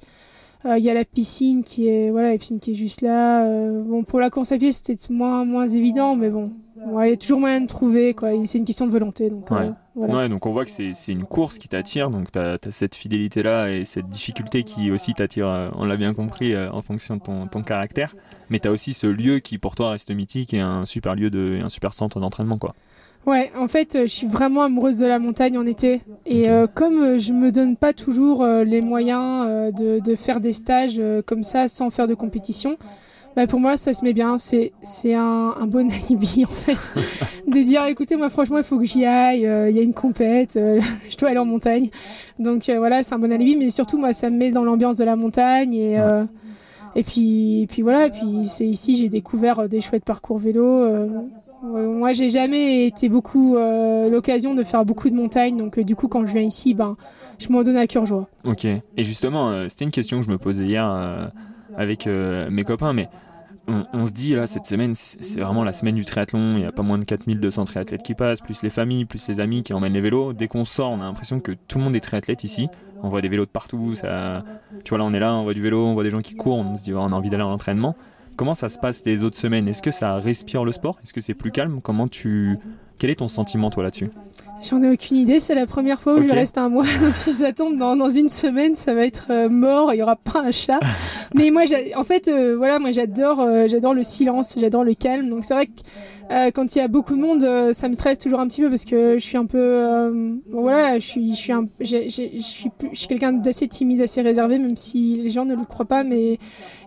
Il 0.65 0.79
y 0.83 0.89
a 0.89 0.93
la 0.93 1.05
piscine 1.05 1.63
qui 1.63 1.87
est, 1.87 2.09
voilà, 2.09 2.31
la 2.31 2.37
piscine 2.37 2.59
qui 2.59 2.71
est 2.71 2.75
juste 2.75 3.01
là. 3.01 3.45
bon, 3.83 4.03
pour 4.03 4.19
la 4.19 4.29
course 4.29 4.51
à 4.51 4.57
pied, 4.57 4.71
c'est 4.71 4.85
peut-être 4.85 5.09
moins, 5.11 5.45
moins 5.45 5.67
évident, 5.67 6.15
mais 6.17 6.29
bon, 6.29 6.51
ouais, 6.91 7.07
il 7.07 7.11
y 7.11 7.13
a 7.13 7.17
toujours 7.17 7.39
moyen 7.39 7.61
de 7.61 7.67
trouver, 7.67 8.13
quoi. 8.13 8.29
C'est 8.45 8.57
une 8.57 8.65
question 8.65 8.85
de 8.87 8.91
volonté, 8.91 9.29
donc 9.29 9.49
Ouais. 9.51 9.57
euh, 9.67 9.69
voilà. 9.95 10.15
Ouais, 10.15 10.29
donc 10.29 10.45
on 10.45 10.51
voit 10.51 10.65
que 10.65 10.71
c'est 10.71 10.91
une 11.11 11.23
course 11.25 11.57
qui 11.57 11.67
t'attire, 11.67 12.09
donc 12.09 12.31
tu 12.31 12.39
as, 12.39 12.57
cette 12.69 12.95
fidélité-là 12.95 13.69
et 13.71 13.85
cette 13.85 14.09
difficulté 14.09 14.63
qui 14.63 14.91
aussi 14.91 15.13
t'attire, 15.13 15.47
euh, 15.47 15.69
on 15.75 15.85
l'a 15.85 15.97
bien 15.97 16.13
compris, 16.13 16.53
euh, 16.53 16.71
en 16.71 16.81
fonction 16.81 17.15
de 17.17 17.21
ton, 17.21 17.47
ton 17.47 17.63
caractère. 17.63 18.15
Mais 18.49 18.59
tu 18.59 18.67
as 18.67 18.71
aussi 18.71 18.93
ce 18.93 19.07
lieu 19.07 19.39
qui 19.39 19.57
pour 19.57 19.75
toi 19.75 19.91
reste 19.91 20.11
mythique 20.11 20.53
et 20.53 20.59
un 20.61 20.85
super 20.85 21.15
lieu, 21.15 21.29
de, 21.29 21.57
et 21.59 21.61
un 21.61 21.69
super 21.69 21.93
centre 21.93 22.19
d'entraînement. 22.19 22.57
quoi. 22.57 22.73
Ouais, 23.25 23.51
en 23.59 23.67
fait, 23.67 23.97
je 24.03 24.07
suis 24.07 24.27
vraiment 24.27 24.61
amoureuse 24.61 24.99
de 24.99 25.05
la 25.05 25.19
montagne 25.19 25.57
en 25.57 25.65
été. 25.65 25.99
Et 26.25 26.49
euh, 26.49 26.65
comme 26.65 27.19
je 27.19 27.33
me 27.33 27.51
donne 27.51 27.75
pas 27.75 27.91
toujours 27.91 28.41
euh, 28.41 28.63
les 28.63 28.79
moyens 28.79 29.45
euh, 29.49 29.71
de, 29.71 29.99
de 29.99 30.15
faire 30.15 30.39
des 30.39 30.53
stages 30.53 31.01
comme 31.25 31.43
ça 31.43 31.67
sans 31.67 31.89
faire 31.89 32.07
de 32.07 32.13
compétition, 32.13 32.77
bah, 33.37 33.45
pour 33.45 33.59
moi, 33.59 33.77
ça 33.77 33.93
se 33.93 34.03
met 34.03 34.13
bien. 34.13 34.39
C'est, 34.39 34.71
c'est 34.81 35.13
un, 35.13 35.53
un 35.59 35.67
bon 35.67 35.87
alibi, 36.09 36.43
en 36.43 36.47
fait. 36.47 36.75
de 37.47 37.59
dire, 37.63 37.85
écoutez, 37.85 38.15
moi, 38.15 38.31
franchement, 38.31 38.57
il 38.57 38.63
faut 38.63 38.79
que 38.79 38.83
j'y 38.83 39.05
aille. 39.05 39.45
euh, 39.45 39.69
Il 39.69 39.75
y 39.75 39.79
a 39.79 39.83
une 39.83 39.93
compète. 39.93 40.57
euh, 40.57 40.81
je 41.09 41.15
dois 41.17 41.29
aller 41.29 41.37
en 41.37 41.45
montagne. 41.45 41.89
Donc 42.39 42.67
euh, 42.67 42.79
voilà, 42.79 43.03
c'est 43.03 43.13
un 43.13 43.19
bon 43.19 43.31
alibi. 43.31 43.55
Mais 43.55 43.69
surtout, 43.69 43.99
moi, 43.99 44.11
ça 44.11 44.31
me 44.31 44.37
met 44.37 44.49
dans 44.49 44.63
l'ambiance 44.63 44.97
de 44.97 45.03
la 45.03 45.15
montagne. 45.15 45.75
Et, 45.75 45.97
et, 46.95 47.03
puis, 47.03 47.61
et 47.61 47.67
puis 47.67 47.83
voilà. 47.83 48.07
Et 48.07 48.09
puis 48.09 48.45
c'est 48.45 48.65
ici, 48.65 48.97
j'ai 48.97 49.07
découvert 49.09 49.69
des 49.69 49.81
chouettes 49.81 50.03
parcours 50.03 50.39
vélo. 50.39 50.87
moi, 51.61 52.13
j'ai 52.13 52.29
jamais 52.29 52.87
été 52.87 53.07
beaucoup 53.07 53.55
l'occasion 53.55 54.55
de 54.55 54.63
faire 54.63 54.83
beaucoup 54.83 55.11
de 55.11 55.15
montagnes, 55.15 55.57
donc 55.57 55.79
du 55.79 55.95
coup, 55.95 56.07
quand 56.07 56.25
je 56.25 56.33
viens 56.33 56.41
ici, 56.41 56.73
ben, 56.73 56.95
je 57.37 57.49
m'en 57.51 57.61
donne 57.61 57.77
à 57.77 57.85
cœur 57.85 58.07
joie. 58.07 58.27
Ok. 58.45 58.65
Et 58.65 59.03
justement, 59.03 59.67
c'était 59.69 59.85
une 59.85 59.91
question 59.91 60.19
que 60.19 60.25
je 60.25 60.31
me 60.31 60.39
posais 60.39 60.65
hier 60.65 61.31
avec 61.75 62.07
mes 62.07 62.63
copains, 62.63 62.93
mais 62.93 63.09
on, 63.67 63.85
on 63.93 64.05
se 64.05 64.11
dit 64.11 64.35
là, 64.35 64.47
cette 64.47 64.65
semaine, 64.65 64.93
c'est 64.95 65.39
vraiment 65.39 65.63
la 65.63 65.73
semaine 65.73 65.95
du 65.95 66.05
triathlon. 66.05 66.53
Il 66.55 66.61
n'y 66.61 66.65
a 66.65 66.71
pas 66.71 66.83
moins 66.83 66.97
de 66.97 67.05
4200 67.05 67.65
triathlètes 67.65 68.03
qui 68.03 68.15
passent, 68.15 68.41
plus 68.41 68.61
les 68.63 68.69
familles, 68.69 69.05
plus 69.05 69.27
les 69.27 69.39
amis 69.39 69.63
qui 69.63 69.73
emmènent 69.73 69.93
les 69.93 70.01
vélos. 70.01 70.33
Dès 70.33 70.47
qu'on 70.47 70.65
sort, 70.65 70.91
on 70.91 71.01
a 71.01 71.03
l'impression 71.03 71.39
que 71.39 71.51
tout 71.67 71.77
le 71.77 71.83
monde 71.83 71.95
est 71.95 71.99
triathlète 71.99 72.43
ici. 72.43 72.69
On 73.03 73.09
voit 73.09 73.21
des 73.21 73.29
vélos 73.29 73.45
de 73.45 73.49
partout. 73.51 73.93
Ça... 73.95 74.43
Tu 74.83 74.89
vois, 74.89 74.97
là, 74.97 75.03
on 75.05 75.13
est 75.13 75.19
là, 75.19 75.33
on 75.33 75.43
voit 75.43 75.53
du 75.53 75.61
vélo, 75.61 75.85
on 75.85 75.93
voit 75.93 76.03
des 76.03 76.09
gens 76.09 76.21
qui 76.21 76.35
courent, 76.35 76.57
on 76.57 76.77
se 76.77 76.83
dit, 76.83 76.93
oh, 76.93 76.99
on 76.99 77.07
a 77.07 77.15
envie 77.15 77.29
d'aller 77.29 77.43
à 77.43 77.47
l'entraînement. 77.47 77.95
Comment 78.35 78.53
ça 78.53 78.69
se 78.69 78.77
passe 78.77 79.03
les 79.05 79.23
autres 79.23 79.37
semaines? 79.37 79.67
Est-ce 79.67 79.81
que 79.81 79.91
ça 79.91 80.15
respire 80.15 80.63
le 80.63 80.71
sport? 80.71 80.97
Est-ce 81.03 81.13
que 81.13 81.21
c'est 81.21 81.33
plus 81.33 81.51
calme? 81.51 81.81
Comment 81.81 82.07
tu... 82.07 82.57
Quel 82.99 83.09
est 83.11 83.15
ton 83.15 83.27
sentiment, 83.27 83.69
toi, 83.69 83.83
là-dessus? 83.83 84.09
J'en 84.67 84.81
ai 84.81 84.89
aucune 84.89 85.17
idée, 85.17 85.39
c'est 85.39 85.53
la 85.53 85.67
première 85.67 85.99
fois 85.99 86.15
où 86.15 86.17
Ok. 86.17 86.27
je 86.27 86.33
reste 86.33 86.57
un 86.57 86.69
mois, 86.69 86.83
donc 87.01 87.15
si 87.15 87.31
ça 87.31 87.53
tombe 87.53 87.77
dans, 87.77 87.95
dans 87.95 88.09
une 88.09 88.29
semaine, 88.29 88.75
ça 88.75 88.95
va 88.95 89.05
être 89.05 89.27
euh, 89.29 89.49
mort, 89.49 89.93
il 89.93 89.97
y 89.97 90.01
aura 90.03 90.15
pas 90.15 90.41
un 90.41 90.51
chat. 90.51 90.79
Mais 91.35 91.49
moi, 91.51 91.63
en 91.95 92.03
fait, 92.03 92.27
euh, 92.27 92.55
voilà, 92.57 92.79
moi 92.79 92.91
j'adore, 92.91 93.39
euh, 93.41 93.67
j'adore 93.67 93.93
le 93.93 94.01
silence, 94.01 94.55
j'adore 94.59 94.83
le 94.83 94.93
calme. 94.93 95.29
Donc 95.29 95.43
c'est 95.45 95.53
vrai 95.53 95.65
que 95.67 95.71
euh, 96.31 96.51
quand 96.53 96.75
il 96.75 96.79
y 96.79 96.81
a 96.81 96.87
beaucoup 96.87 97.15
de 97.15 97.21
monde, 97.21 97.73
ça 97.73 97.87
me 97.89 97.93
stresse 97.93 98.17
toujours 98.17 98.39
un 98.39 98.47
petit 98.47 98.61
peu 98.61 98.69
parce 98.69 98.85
que 98.85 99.17
je 99.17 99.23
suis 99.23 99.37
un 99.37 99.45
peu, 99.45 100.39
bon, 100.49 100.61
voilà, 100.61 100.99
je 100.99 101.05
suis, 101.05 101.31
je 101.31 101.35
suis, 101.37 101.51
un- 101.53 101.67
je 101.79 102.07
suis, 102.39 102.69
plus- 102.69 102.89
je 102.93 102.97
suis 102.99 103.07
quelqu'un 103.07 103.33
d'assez 103.33 103.67
timide, 103.67 104.01
assez 104.01 104.21
réservé, 104.21 104.57
même 104.59 104.75
si 104.77 105.17
les 105.23 105.29
gens 105.29 105.45
ne 105.45 105.55
le 105.55 105.63
croient 105.63 105.85
pas, 105.85 106.03
mais 106.03 106.37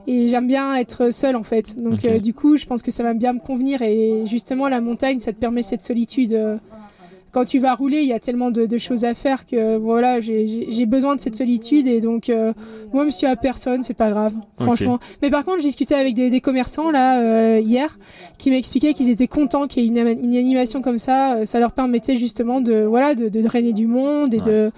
et 0.06 0.28
j'aime 0.28 0.46
bien 0.46 0.74
être 0.76 1.12
seule 1.12 1.36
en 1.36 1.42
fait. 1.42 1.76
Donc 1.80 2.04
du 2.20 2.34
coup, 2.34 2.56
je 2.56 2.64
pense 2.66 2.82
que 2.82 2.90
ça 2.90 3.02
va 3.02 3.14
bien 3.14 3.32
me 3.34 3.40
convenir 3.40 3.82
et 3.82 4.24
justement 4.26 4.68
la 4.68 4.80
montagne, 4.80 5.18
ça 5.18 5.32
te 5.32 5.38
permet 5.38 5.62
cette 5.62 5.82
solitude. 5.82 6.32
Quand 7.32 7.44
tu 7.44 7.58
vas 7.58 7.74
rouler, 7.74 7.98
il 7.98 8.08
y 8.08 8.12
a 8.12 8.18
tellement 8.20 8.50
de, 8.50 8.66
de 8.66 8.78
choses 8.78 9.04
à 9.04 9.14
faire 9.14 9.46
que 9.46 9.76
voilà, 9.76 10.20
j'ai- 10.20 10.46
besoin 10.86 11.14
de 11.14 11.20
cette 11.20 11.36
solitude 11.36 11.86
et 11.86 12.00
donc 12.00 12.28
euh, 12.28 12.52
moi, 12.92 13.04
monsieur 13.04 13.28
à 13.28 13.36
personne, 13.36 13.82
c'est 13.82 13.94
pas 13.94 14.10
grave, 14.10 14.32
franchement. 14.64 14.98
Mais 15.22 15.30
par 15.30 15.44
contre, 15.44 15.58
je 15.58 15.64
discutais 15.66 15.94
avec 15.94 16.14
des, 16.14 16.30
des 16.30 16.40
commerçants 16.40 16.90
là 16.90 17.20
euh, 17.20 17.60
hier 17.60 17.98
qui 18.38 18.50
m'expliquaient 18.50 18.92
qu'ils 18.92 19.10
étaient 19.10 19.28
contents 19.28 19.66
qu'il 19.68 19.84
y 19.84 19.86
ait 19.86 20.02
une, 20.02 20.08
une 20.24 20.36
animation 20.36 20.80
comme 20.82 20.98
ça. 20.98 21.36
euh, 21.36 21.44
Ça 21.44 21.60
leur 21.60 21.72
permettait 21.72 22.16
justement 22.16 22.60
de 22.60 22.82
voilà 22.84 23.14
de, 23.14 23.28
de 23.28 23.40
drainer 23.42 23.72
du 23.72 23.86
monde 23.86 24.34
et 24.34 24.40
de 24.40 24.70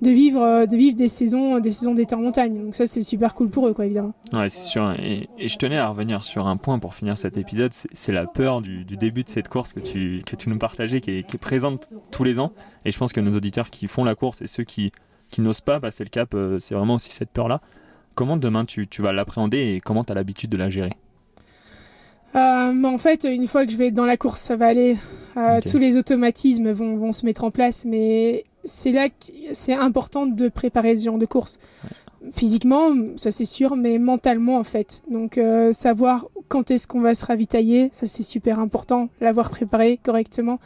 de 0.00 0.10
vivre 0.10 0.40
euh, 0.40 0.66
de 0.66 0.76
vivre 0.76 0.96
des 0.96 1.08
saisons 1.08 1.58
des 1.58 1.70
saisons 1.70 1.94
d'été 1.94 2.14
en 2.14 2.20
montagne. 2.20 2.62
Donc 2.62 2.74
ça, 2.74 2.86
c'est 2.86 3.02
super 3.02 3.34
cool 3.34 3.50
pour 3.50 3.66
eux, 3.66 3.72
quoi, 3.72 3.86
évidemment. 3.86 4.12
Ouais, 4.32 4.48
c'est 4.48 4.62
sûr. 4.62 4.92
Et, 4.92 5.28
et 5.38 5.48
je 5.48 5.58
tenais 5.58 5.78
à 5.78 5.88
revenir 5.88 6.24
sur 6.24 6.46
un 6.46 6.56
point 6.56 6.78
pour 6.78 6.94
finir 6.94 7.16
cet 7.16 7.36
épisode. 7.36 7.72
C'est 7.72 8.12
la 8.12 8.26
peur 8.26 8.60
du, 8.60 8.84
du 8.84 8.96
début 8.96 9.24
de 9.24 9.28
cette 9.28 9.48
course 9.48 9.72
que 9.72 9.80
tu, 9.80 10.22
que 10.24 10.36
tu 10.36 10.48
nous 10.48 10.58
partageais, 10.58 11.00
qui 11.00 11.18
est, 11.18 11.22
qui 11.22 11.36
est 11.36 11.38
présente 11.40 11.88
tous 12.10 12.24
les 12.24 12.38
ans. 12.38 12.52
Et 12.84 12.90
je 12.90 12.98
pense 12.98 13.12
que 13.12 13.20
nos 13.20 13.36
auditeurs 13.36 13.70
qui 13.70 13.86
font 13.86 14.04
la 14.04 14.14
course 14.14 14.42
et 14.42 14.46
ceux 14.46 14.64
qui, 14.64 14.92
qui 15.30 15.40
n'osent 15.40 15.60
pas 15.60 15.80
passer 15.80 16.04
le 16.04 16.10
cap, 16.10 16.34
euh, 16.34 16.58
c'est 16.58 16.74
vraiment 16.74 16.94
aussi 16.94 17.10
cette 17.10 17.30
peur-là. 17.30 17.60
Comment 18.14 18.36
demain 18.36 18.64
tu, 18.64 18.88
tu 18.88 19.02
vas 19.02 19.12
l'appréhender 19.12 19.58
et 19.58 19.80
comment 19.80 20.04
tu 20.04 20.12
as 20.12 20.14
l'habitude 20.14 20.50
de 20.50 20.56
la 20.56 20.68
gérer? 20.68 20.90
Euh, 22.34 22.72
mais 22.72 22.88
en 22.88 22.98
fait, 22.98 23.24
une 23.24 23.48
fois 23.48 23.64
que 23.64 23.72
je 23.72 23.76
vais 23.78 23.86
être 23.86 23.94
dans 23.94 24.04
la 24.04 24.16
course, 24.16 24.40
ça 24.40 24.56
va 24.56 24.66
aller. 24.66 24.96
Euh. 25.36 25.60
Tous 25.64 25.78
les 25.78 25.96
automatismes 25.96 26.72
vont, 26.72 26.96
vont 26.96 27.12
se 27.12 27.24
mettre 27.24 27.44
en 27.44 27.50
place, 27.50 27.84
mais 27.84 28.44
c'est 28.64 28.92
là 28.92 29.08
que 29.08 29.14
c'est 29.52 29.74
important 29.74 30.26
de 30.26 30.48
préparer 30.48 30.96
ce 30.96 31.04
genre 31.04 31.18
de 31.18 31.26
course. 31.26 31.58
Physiquement, 32.32 32.90
ça 33.16 33.30
c'est 33.30 33.44
sûr, 33.44 33.76
mais 33.76 33.98
mentalement 33.98 34.56
en 34.58 34.64
fait. 34.64 35.02
Donc 35.08 35.38
euh, 35.38 35.72
savoir 35.72 36.26
quand 36.48 36.70
est-ce 36.72 36.86
qu'on 36.88 37.00
va 37.00 37.14
se 37.14 37.24
ravitailler, 37.24 37.90
ça 37.92 38.06
c'est 38.06 38.24
super 38.24 38.58
important. 38.58 39.08
L'avoir 39.20 39.50
préparé 39.50 40.00
correctement. 40.02 40.58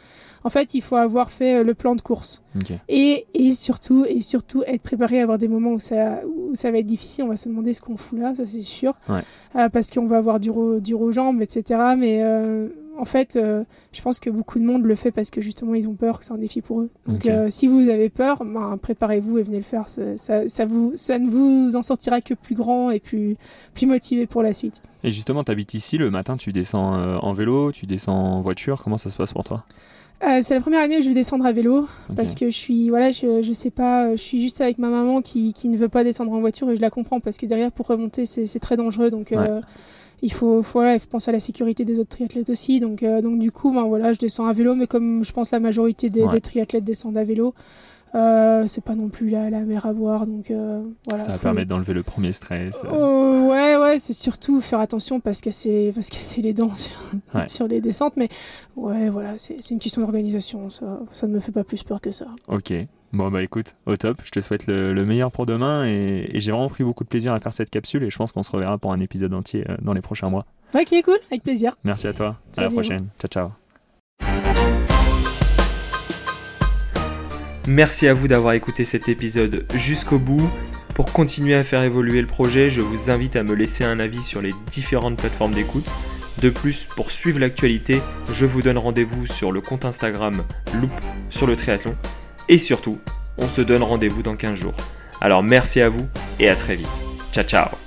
En 0.45 0.49
fait, 0.49 0.73
il 0.73 0.81
faut 0.81 0.95
avoir 0.97 1.29
fait 1.31 1.57
euh, 1.59 1.63
le 1.63 1.73
plan 1.73 1.95
de 1.95 2.01
course. 2.01 2.41
Et, 2.89 3.27
et 3.33 3.51
surtout, 3.53 4.03
et 4.05 4.21
surtout 4.21 4.63
être 4.65 4.81
préparé 4.81 5.19
à 5.19 5.23
avoir 5.23 5.37
des 5.37 5.47
moments 5.47 5.71
où 5.71 5.79
ça, 5.79 6.19
où 6.25 6.53
ça 6.55 6.69
va 6.71 6.79
être 6.79 6.85
difficile. 6.85 7.23
On 7.25 7.27
va 7.29 7.37
se 7.37 7.47
demander 7.47 7.73
ce 7.73 7.81
qu'on 7.81 7.95
fout 7.97 8.19
là, 8.19 8.33
ça 8.35 8.45
c'est 8.45 8.61
sûr. 8.61 8.93
Ouais. 9.07 9.21
Euh, 9.55 9.69
parce 9.69 9.89
qu'on 9.91 10.05
va 10.07 10.17
avoir 10.17 10.39
au- 10.57 10.79
dur 10.79 10.99
aux 11.01 11.11
jambes, 11.11 11.41
etc. 11.41 11.79
Mais 11.97 12.21
euh, 12.23 12.67
en 12.97 13.05
fait, 13.05 13.35
euh, 13.35 13.63
je 13.91 14.01
pense 14.01 14.19
que 14.19 14.29
beaucoup 14.29 14.59
de 14.59 14.63
monde 14.63 14.83
le 14.83 14.95
fait 14.95 15.11
parce 15.11 15.29
que 15.29 15.41
justement 15.41 15.73
ils 15.73 15.87
ont 15.87 15.95
peur, 15.95 16.19
que 16.19 16.25
c'est 16.25 16.33
un 16.33 16.37
défi 16.37 16.61
pour 16.61 16.81
eux. 16.81 16.89
Donc 17.07 17.25
euh, 17.25 17.47
si 17.49 17.67
vous 17.67 17.89
avez 17.89 18.09
peur, 18.09 18.43
ben, 18.45 18.77
préparez-vous 18.81 19.39
et 19.39 19.43
venez 19.43 19.57
le 19.57 19.63
faire. 19.63 19.89
Ça, 19.89 20.17
ça, 20.17 20.47
ça 20.47 20.65
vous, 20.65 20.93
ça 20.95 21.19
ne 21.19 21.29
vous 21.29 21.75
en 21.75 21.83
sortira 21.83 22.21
que 22.21 22.33
plus 22.33 22.55
grand 22.55 22.91
et 22.91 22.99
plus, 22.99 23.35
plus 23.73 23.87
motivé 23.87 24.27
pour 24.27 24.43
la 24.43 24.53
suite. 24.53 24.81
Et 25.03 25.11
justement, 25.11 25.43
tu 25.43 25.51
habites 25.51 25.73
ici, 25.73 25.97
le 25.97 26.09
matin 26.11 26.37
tu 26.37 26.51
descends 26.51 26.95
euh, 26.95 27.17
en 27.17 27.33
vélo, 27.33 27.71
tu 27.71 27.85
descends 27.85 28.15
en 28.15 28.41
voiture, 28.41 28.81
comment 28.83 28.97
ça 28.97 29.09
se 29.09 29.17
passe 29.17 29.33
pour 29.33 29.43
toi? 29.43 29.63
Euh, 30.23 30.39
c'est 30.41 30.53
la 30.53 30.61
première 30.61 30.81
année 30.81 30.97
où 30.97 31.01
je 31.01 31.09
vais 31.09 31.13
descendre 31.13 31.45
à 31.45 31.51
vélo 31.51 31.85
parce 32.15 32.33
que 32.33 32.45
je 32.45 32.55
suis 32.55 32.89
voilà 32.89 33.11
je, 33.11 33.41
je 33.41 33.51
sais 33.51 33.71
pas 33.71 34.11
je 34.11 34.21
suis 34.21 34.39
juste 34.39 34.61
avec 34.61 34.77
ma 34.77 34.87
maman 34.87 35.21
qui, 35.21 35.51
qui 35.51 35.67
ne 35.67 35.75
veut 35.75 35.89
pas 35.89 36.05
descendre 36.05 36.31
en 36.31 36.39
voiture 36.39 36.69
et 36.69 36.77
je 36.77 36.81
la 36.81 36.89
comprends 36.89 37.19
parce 37.19 37.35
que 37.35 37.45
derrière 37.45 37.73
pour 37.73 37.87
remonter 37.87 38.25
c'est 38.25 38.59
très 38.59 38.77
dangereux 38.77 39.11
donc 39.11 39.33
il 40.23 40.31
faut, 40.33 40.63
faut, 40.63 40.79
voilà, 40.79 40.95
il 40.95 40.99
faut 40.99 41.07
penser 41.07 41.29
à 41.29 41.33
la 41.33 41.39
sécurité 41.39 41.85
des 41.85 41.99
autres 41.99 42.09
triathlètes 42.15 42.49
aussi 42.49 42.79
donc 42.79 43.03
euh, 43.03 43.21
donc 43.21 43.37
du 43.39 43.51
coup 43.51 43.71
ben 43.71 43.83
voilà 43.83 44.11
je 44.13 44.19
descends 44.19 44.45
à 44.47 44.53
vélo 44.53 44.73
mais 44.73 44.87
comme 44.87 45.23
je 45.23 45.31
pense 45.31 45.51
la 45.51 45.59
majorité 45.59 46.09
des, 46.09 46.23
Ouais. 46.23 46.29
des 46.29 46.41
triathlètes 46.41 46.83
descendent 46.83 47.17
à 47.17 47.23
vélo 47.23 47.53
euh, 48.15 48.65
c'est 48.67 48.83
pas 48.83 48.93
non 48.93 49.09
plus 49.09 49.27
la, 49.29 49.49
la 49.49 49.61
mer 49.61 49.87
à 49.87 49.93
boire 49.93 50.27
donc 50.27 50.51
euh, 50.51 50.83
voilà 51.07 51.19
Ça 51.23 51.31
va 51.31 51.37
faut- 51.39 51.43
permettre 51.43 51.67
d'enlever 51.69 51.93
le 51.93 52.03
premier 52.03 52.31
stress. 52.31 52.81
euh. 52.85 53.49
Ouais, 53.49 53.75
ouais, 53.77 53.97
c'est 53.99 54.13
surtout 54.13 54.61
faire 54.61 54.79
attention 54.79 55.19
parce 55.19 55.41
que 55.41 55.49
c'est 55.51 55.91
parce 55.95 56.09
que 56.09 56.17
c'est 56.19 56.41
les 56.41 56.53
dents 56.53 56.73
sur, 56.75 56.91
Ouais. 57.33 57.47
sur 57.47 57.67
les 57.67 57.81
descentes, 57.81 58.15
mais 58.15 58.29
ouais, 58.75 59.09
voilà, 59.09 59.33
c'est 59.37 59.57
c'est 59.61 59.73
une 59.73 59.79
question 59.79 60.01
d'organisation. 60.01 60.69
Ça, 60.69 60.99
ça 61.11 61.25
ne 61.27 61.33
me 61.33 61.39
fait 61.39 61.51
pas 61.51 61.63
plus 61.63 61.81
peur 61.83 61.99
que 62.01 62.11
ça. 62.11 62.27
Ok. 62.47 62.71
Bon 63.13 63.29
bah 63.29 63.43
écoute, 63.43 63.75
au 63.85 63.95
top. 63.95 64.21
Je 64.25 64.31
te 64.31 64.39
souhaite 64.39 64.65
le, 64.65 64.91
le 64.91 65.05
meilleur 65.05 65.31
pour 65.31 65.45
demain 65.45 65.85
et, 65.85 66.31
et 66.33 66.39
j'ai 66.39 66.51
vraiment 66.51 66.67
pris 66.67 66.83
beaucoup 66.83 67.03
de 67.03 67.09
plaisir 67.09 67.31
à 67.31 67.39
faire 67.39 67.53
cette 67.53 67.69
capsule 67.69 68.03
et 68.03 68.09
je 68.09 68.17
pense 68.17 68.31
qu'on 68.31 68.41
se 68.41 68.49
reverra 68.49 68.79
pour 68.79 68.91
un 68.91 68.99
épisode 68.99 69.35
entier 69.35 69.65
euh, 69.69 69.75
dans 69.83 69.93
les 69.93 70.01
prochains 70.01 70.31
mois. 70.31 70.47
Ok, 70.73 70.91
cool, 71.05 71.19
avec 71.29 71.43
plaisir. 71.43 71.75
Merci 71.83 72.07
à 72.07 72.13
toi. 72.13 72.37
À 72.57 72.61
la 72.61 72.69
prochaine. 72.71 73.09
Ciao 73.19 73.29
ciao. 73.29 73.49
Merci 77.67 78.07
à 78.07 78.15
vous 78.15 78.27
d'avoir 78.27 78.55
écouté 78.55 78.83
cet 78.83 79.07
épisode 79.07 79.67
jusqu'au 79.75 80.17
bout. 80.17 80.49
Pour 80.95 81.13
continuer 81.13 81.53
à 81.53 81.63
faire 81.63 81.83
évoluer 81.83 82.19
le 82.19 82.27
projet, 82.27 82.71
je 82.71 82.81
vous 82.81 83.11
invite 83.11 83.35
à 83.35 83.43
me 83.43 83.53
laisser 83.53 83.83
un 83.83 83.99
avis 83.99 84.23
sur 84.23 84.41
les 84.41 84.53
différentes 84.71 85.17
plateformes 85.17 85.53
d'écoute. 85.53 85.85
De 86.41 86.49
plus, 86.49 86.87
pour 86.95 87.11
suivre 87.11 87.37
l'actualité, 87.37 88.01
je 88.31 88.47
vous 88.47 88.63
donne 88.63 88.79
rendez-vous 88.79 89.27
sur 89.27 89.51
le 89.51 89.61
compte 89.61 89.85
Instagram 89.85 90.43
Loop 90.81 90.91
sur 91.29 91.45
le 91.45 91.55
triathlon. 91.55 91.95
Et 92.49 92.57
surtout, 92.57 92.99
on 93.37 93.47
se 93.47 93.61
donne 93.61 93.83
rendez-vous 93.83 94.23
dans 94.23 94.35
15 94.35 94.55
jours. 94.55 94.75
Alors 95.21 95.43
merci 95.43 95.81
à 95.81 95.89
vous 95.89 96.07
et 96.39 96.49
à 96.49 96.55
très 96.55 96.75
vite. 96.75 96.87
Ciao 97.31 97.43
ciao 97.43 97.82